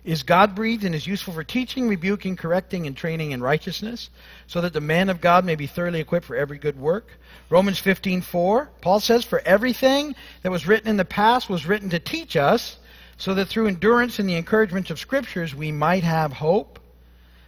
is 0.04 0.22
God 0.22 0.54
breathed 0.54 0.84
and 0.84 0.94
is 0.94 1.06
useful 1.06 1.34
for 1.34 1.42
teaching, 1.42 1.88
rebuking, 1.88 2.36
correcting, 2.36 2.86
and 2.86 2.96
training 2.96 3.32
in 3.32 3.42
righteousness, 3.42 4.08
so 4.46 4.60
that 4.60 4.72
the 4.72 4.80
man 4.80 5.08
of 5.08 5.20
God 5.20 5.44
may 5.44 5.56
be 5.56 5.66
thoroughly 5.66 6.00
equipped 6.00 6.26
for 6.26 6.36
every 6.36 6.58
good 6.58 6.78
work. 6.78 7.10
Romans 7.50 7.80
15:4, 7.80 8.68
Paul 8.80 9.00
says, 9.00 9.24
"For 9.24 9.42
everything 9.44 10.14
that 10.42 10.52
was 10.52 10.66
written 10.66 10.88
in 10.88 10.96
the 10.96 11.04
past 11.04 11.50
was 11.50 11.66
written 11.66 11.90
to 11.90 11.98
teach 11.98 12.36
us, 12.36 12.78
so 13.16 13.34
that 13.34 13.46
through 13.46 13.66
endurance 13.66 14.20
and 14.20 14.28
the 14.28 14.36
encouragement 14.36 14.90
of 14.90 15.00
scriptures 15.00 15.54
we 15.54 15.72
might 15.72 16.04
have 16.04 16.34
hope." 16.34 16.78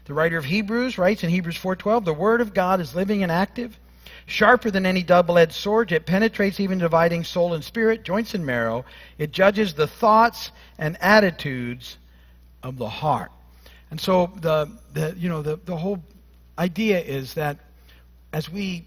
The 0.06 0.14
writer 0.14 0.36
of 0.36 0.46
Hebrews 0.46 0.98
writes 0.98 1.22
in 1.22 1.30
Hebrews 1.30 1.56
4:12, 1.56 2.04
"The 2.04 2.12
word 2.12 2.40
of 2.40 2.54
God 2.54 2.80
is 2.80 2.94
living 2.94 3.22
and 3.22 3.30
active, 3.30 3.78
sharper 4.28 4.70
than 4.70 4.86
any 4.86 5.02
double-edged 5.02 5.52
sword, 5.52 5.90
it 5.90 6.06
penetrates 6.06 6.60
even 6.60 6.78
dividing 6.78 7.24
soul 7.24 7.54
and 7.54 7.64
spirit, 7.64 8.04
joints 8.04 8.34
and 8.34 8.44
marrow. 8.44 8.84
It 9.16 9.32
judges 9.32 9.74
the 9.74 9.86
thoughts 9.86 10.52
and 10.78 10.96
attitudes 11.00 11.96
of 12.62 12.76
the 12.76 12.88
heart. 12.88 13.32
And 13.90 14.00
so 14.00 14.30
the, 14.40 14.70
the 14.92 15.14
you 15.16 15.28
know 15.28 15.42
the, 15.42 15.56
the 15.64 15.76
whole 15.76 16.02
idea 16.58 17.00
is 17.00 17.34
that 17.34 17.56
as 18.32 18.50
we 18.50 18.84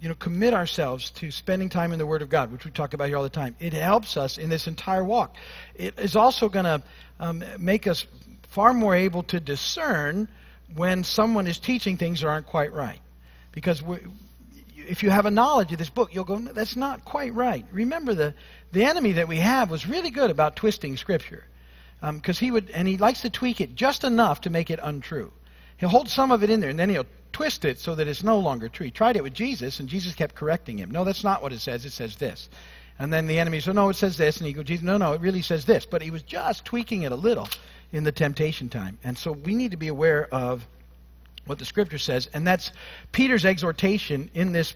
you 0.00 0.08
know 0.08 0.14
commit 0.14 0.54
ourselves 0.54 1.10
to 1.10 1.30
spending 1.30 1.68
time 1.68 1.92
in 1.92 1.98
the 1.98 2.06
Word 2.06 2.22
of 2.22 2.30
God, 2.30 2.50
which 2.50 2.64
we 2.64 2.70
talk 2.70 2.94
about 2.94 3.08
here 3.08 3.18
all 3.18 3.22
the 3.22 3.28
time, 3.28 3.54
it 3.60 3.74
helps 3.74 4.16
us 4.16 4.38
in 4.38 4.48
this 4.48 4.66
entire 4.66 5.04
walk. 5.04 5.36
It 5.74 5.98
is 5.98 6.16
also 6.16 6.48
going 6.48 6.64
to 6.64 6.82
um, 7.18 7.44
make 7.58 7.86
us 7.86 8.06
far 8.48 8.72
more 8.72 8.94
able 8.94 9.22
to 9.24 9.38
discern 9.38 10.26
when 10.74 11.04
someone 11.04 11.46
is 11.46 11.58
teaching 11.58 11.98
things 11.98 12.20
that 12.20 12.28
aren't 12.28 12.46
quite 12.46 12.72
right, 12.72 13.00
because 13.52 13.82
if 14.90 15.02
you 15.02 15.10
have 15.10 15.24
a 15.24 15.30
knowledge 15.30 15.72
of 15.72 15.78
this 15.78 15.88
book, 15.88 16.12
you'll 16.12 16.24
go, 16.24 16.38
that's 16.38 16.76
not 16.76 17.04
quite 17.04 17.32
right. 17.34 17.64
Remember, 17.70 18.12
the, 18.12 18.34
the 18.72 18.84
enemy 18.84 19.12
that 19.12 19.28
we 19.28 19.36
have 19.36 19.70
was 19.70 19.86
really 19.86 20.10
good 20.10 20.30
about 20.30 20.56
twisting 20.56 20.96
Scripture 20.96 21.44
because 22.00 22.42
um, 22.42 22.44
he 22.44 22.50
would, 22.50 22.70
and 22.70 22.88
he 22.88 22.96
likes 22.96 23.20
to 23.20 23.30
tweak 23.30 23.60
it 23.60 23.74
just 23.74 24.04
enough 24.04 24.40
to 24.42 24.50
make 24.50 24.70
it 24.70 24.80
untrue. 24.82 25.30
He'll 25.76 25.90
hold 25.90 26.08
some 26.08 26.32
of 26.32 26.42
it 26.42 26.50
in 26.50 26.60
there, 26.60 26.70
and 26.70 26.78
then 26.78 26.90
he'll 26.90 27.06
twist 27.32 27.64
it 27.64 27.78
so 27.78 27.94
that 27.94 28.08
it's 28.08 28.24
no 28.24 28.38
longer 28.38 28.68
true. 28.68 28.86
He 28.86 28.90
tried 28.90 29.16
it 29.16 29.22
with 29.22 29.34
Jesus, 29.34 29.78
and 29.78 29.88
Jesus 29.88 30.14
kept 30.14 30.34
correcting 30.34 30.78
him. 30.78 30.90
No, 30.90 31.04
that's 31.04 31.24
not 31.24 31.40
what 31.40 31.52
it 31.52 31.60
says. 31.60 31.84
It 31.84 31.92
says 31.92 32.16
this. 32.16 32.48
And 32.98 33.12
then 33.12 33.26
the 33.26 33.38
enemy 33.38 33.60
said, 33.60 33.76
no, 33.76 33.88
it 33.88 33.96
says 33.96 34.16
this. 34.16 34.38
And 34.38 34.46
he 34.46 34.52
goes, 34.52 34.64
Jesus, 34.64 34.84
no, 34.84 34.98
no, 34.98 35.12
it 35.12 35.20
really 35.20 35.40
says 35.40 35.64
this. 35.64 35.86
But 35.86 36.02
he 36.02 36.10
was 36.10 36.22
just 36.22 36.64
tweaking 36.64 37.02
it 37.02 37.12
a 37.12 37.16
little 37.16 37.48
in 37.92 38.04
the 38.04 38.12
temptation 38.12 38.68
time. 38.68 38.98
And 39.04 39.16
so 39.16 39.32
we 39.32 39.54
need 39.54 39.70
to 39.70 39.78
be 39.78 39.88
aware 39.88 40.26
of 40.34 40.66
what 41.50 41.58
the 41.58 41.66
scripture 41.66 41.98
says. 41.98 42.28
And 42.32 42.46
that's 42.46 42.72
Peter's 43.12 43.44
exhortation 43.44 44.30
in 44.32 44.52
this 44.52 44.74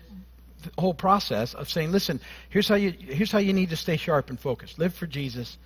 whole 0.79 0.95
process 0.95 1.55
of 1.55 1.71
saying, 1.71 1.93
listen, 1.93 2.21
here's 2.51 2.69
how 2.69 2.75
you, 2.75 2.91
here's 2.91 3.33
how 3.33 3.39
you 3.39 3.55
need 3.55 3.71
to 3.71 3.77
stay 3.77 3.97
sharp 3.97 4.29
and 4.29 4.39
focused. 4.39 4.79
Live 4.79 4.95
for 4.95 5.07
Jesus, 5.07 5.57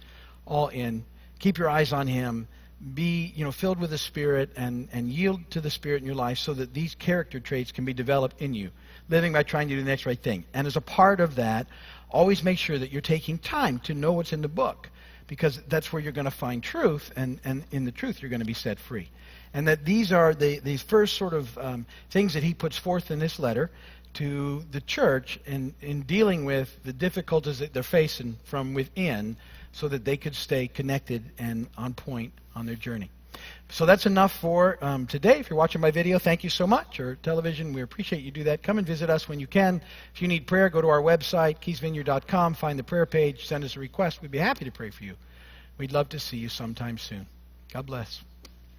all 0.47 0.69
in 0.69 1.05
keep 1.39 1.59
your 1.59 1.69
eyes 1.69 1.93
on 1.93 2.07
him 2.07 2.49
be 2.95 3.33
you 3.35 3.45
know 3.45 3.51
filled 3.51 3.79
with 3.79 3.91
the 3.91 3.99
spirit 3.99 4.51
and 4.57 4.89
and 4.93 5.11
yield 5.11 5.41
to 5.51 5.61
the 5.61 5.71
spirit 5.71 6.01
in 6.01 6.07
your 6.07 6.15
life 6.15 6.39
so 6.39 6.55
that 6.55 6.73
these 6.75 6.95
character 6.95 7.41
traits 7.41 7.73
can 7.73 7.85
be 7.85 7.93
developed 7.93 8.41
in 8.41 8.55
you 8.55 8.71
living 9.09 9.33
by 9.33 9.43
trying 9.43 9.69
to 9.69 9.75
do 9.75 9.83
the 9.83 9.89
next 9.89 10.07
right 10.07 10.23
thing 10.23 10.45
and 10.55 10.67
as 10.67 10.77
a 10.77 10.81
part 10.81 11.21
of 11.21 11.35
that 11.37 11.67
always 12.11 12.43
make 12.45 12.59
sure 12.59 12.79
that 12.79 12.93
you're 12.93 13.03
taking 13.03 13.37
time 13.39 13.81
to 13.81 13.95
know 13.95 14.13
what's 14.13 14.33
in 14.33 14.43
the 14.43 14.49
book 14.49 14.89
because 15.27 15.61
that's 15.69 15.93
where 15.93 16.01
you're 16.01 16.13
going 16.13 16.25
to 16.25 16.31
find 16.31 16.63
truth 16.63 17.11
and 17.17 17.41
and 17.45 17.65
in 17.73 17.85
the 17.85 17.93
truth 17.93 18.23
you're 18.23 18.31
going 18.31 18.41
to 18.41 18.47
be 18.47 18.55
set 18.55 18.79
free 18.79 19.09
and 19.55 19.67
that 19.69 19.85
these 19.85 20.13
are 20.13 20.35
the 20.35 20.59
these 20.61 20.83
first 20.83 21.17
sort 21.17 21.35
of 21.35 21.57
um, 21.59 21.87
things 22.11 22.35
that 22.35 22.43
he 22.43 22.55
puts 22.55 22.77
forth 22.77 23.11
in 23.11 23.19
this 23.19 23.39
letter 23.39 23.71
to 24.15 24.65
the 24.71 24.81
church 24.81 25.39
in 25.47 25.75
in 25.81 26.03
dealing 26.03 26.45
with 26.45 26.83
the 26.85 26.93
difficulties 26.93 27.59
that 27.59 27.73
they're 27.73 27.83
facing 27.83 28.37
from 28.45 28.75
within 28.75 29.37
so 29.73 29.89
that 29.89 30.05
they 30.05 30.17
could 30.17 30.35
stay 30.35 30.67
connected 30.67 31.23
and 31.39 31.69
on 31.77 31.95
point 31.95 32.33
on 32.55 32.67
their 32.67 32.75
journey. 32.75 33.11
So 33.71 33.85
that's 33.85 34.07
enough 34.07 34.33
for 34.33 34.83
um, 34.83 35.07
today. 35.07 35.39
If 35.39 35.51
you're 35.51 35.59
watching 35.59 35.81
my 35.81 35.91
video, 35.91 36.19
thank 36.19 36.43
you 36.43 36.51
so 36.51 36.67
much. 36.67 36.99
Or 37.01 37.17
television, 37.17 37.73
we 37.73 37.83
appreciate 37.83 38.23
you 38.23 38.31
do 38.31 38.45
that. 38.45 38.63
Come 38.63 38.79
and 38.79 38.87
visit 38.87 39.11
us 39.11 39.29
when 39.29 39.39
you 39.39 39.47
can. 39.47 39.83
If 40.15 40.23
you 40.23 40.29
need 40.29 40.47
prayer, 40.47 40.69
go 40.71 40.81
to 40.81 40.89
our 40.89 41.03
website, 41.03 41.61
keysvineyard.com, 41.61 42.55
find 42.55 42.79
the 42.79 42.85
prayer 42.85 43.07
page, 43.07 43.47
send 43.47 43.65
us 43.65 43.77
a 43.77 43.81
request. 43.81 44.23
We'd 44.23 44.31
be 44.31 44.39
happy 44.39 44.65
to 44.65 44.73
pray 44.73 44.91
for 44.91 45.05
you. 45.05 45.15
We'd 45.77 45.93
love 45.93 46.09
to 46.11 46.19
see 46.19 46.39
you 46.39 46.49
sometime 46.49 46.99
soon. 46.99 47.27
God 47.73 47.87
bless. 47.87 48.23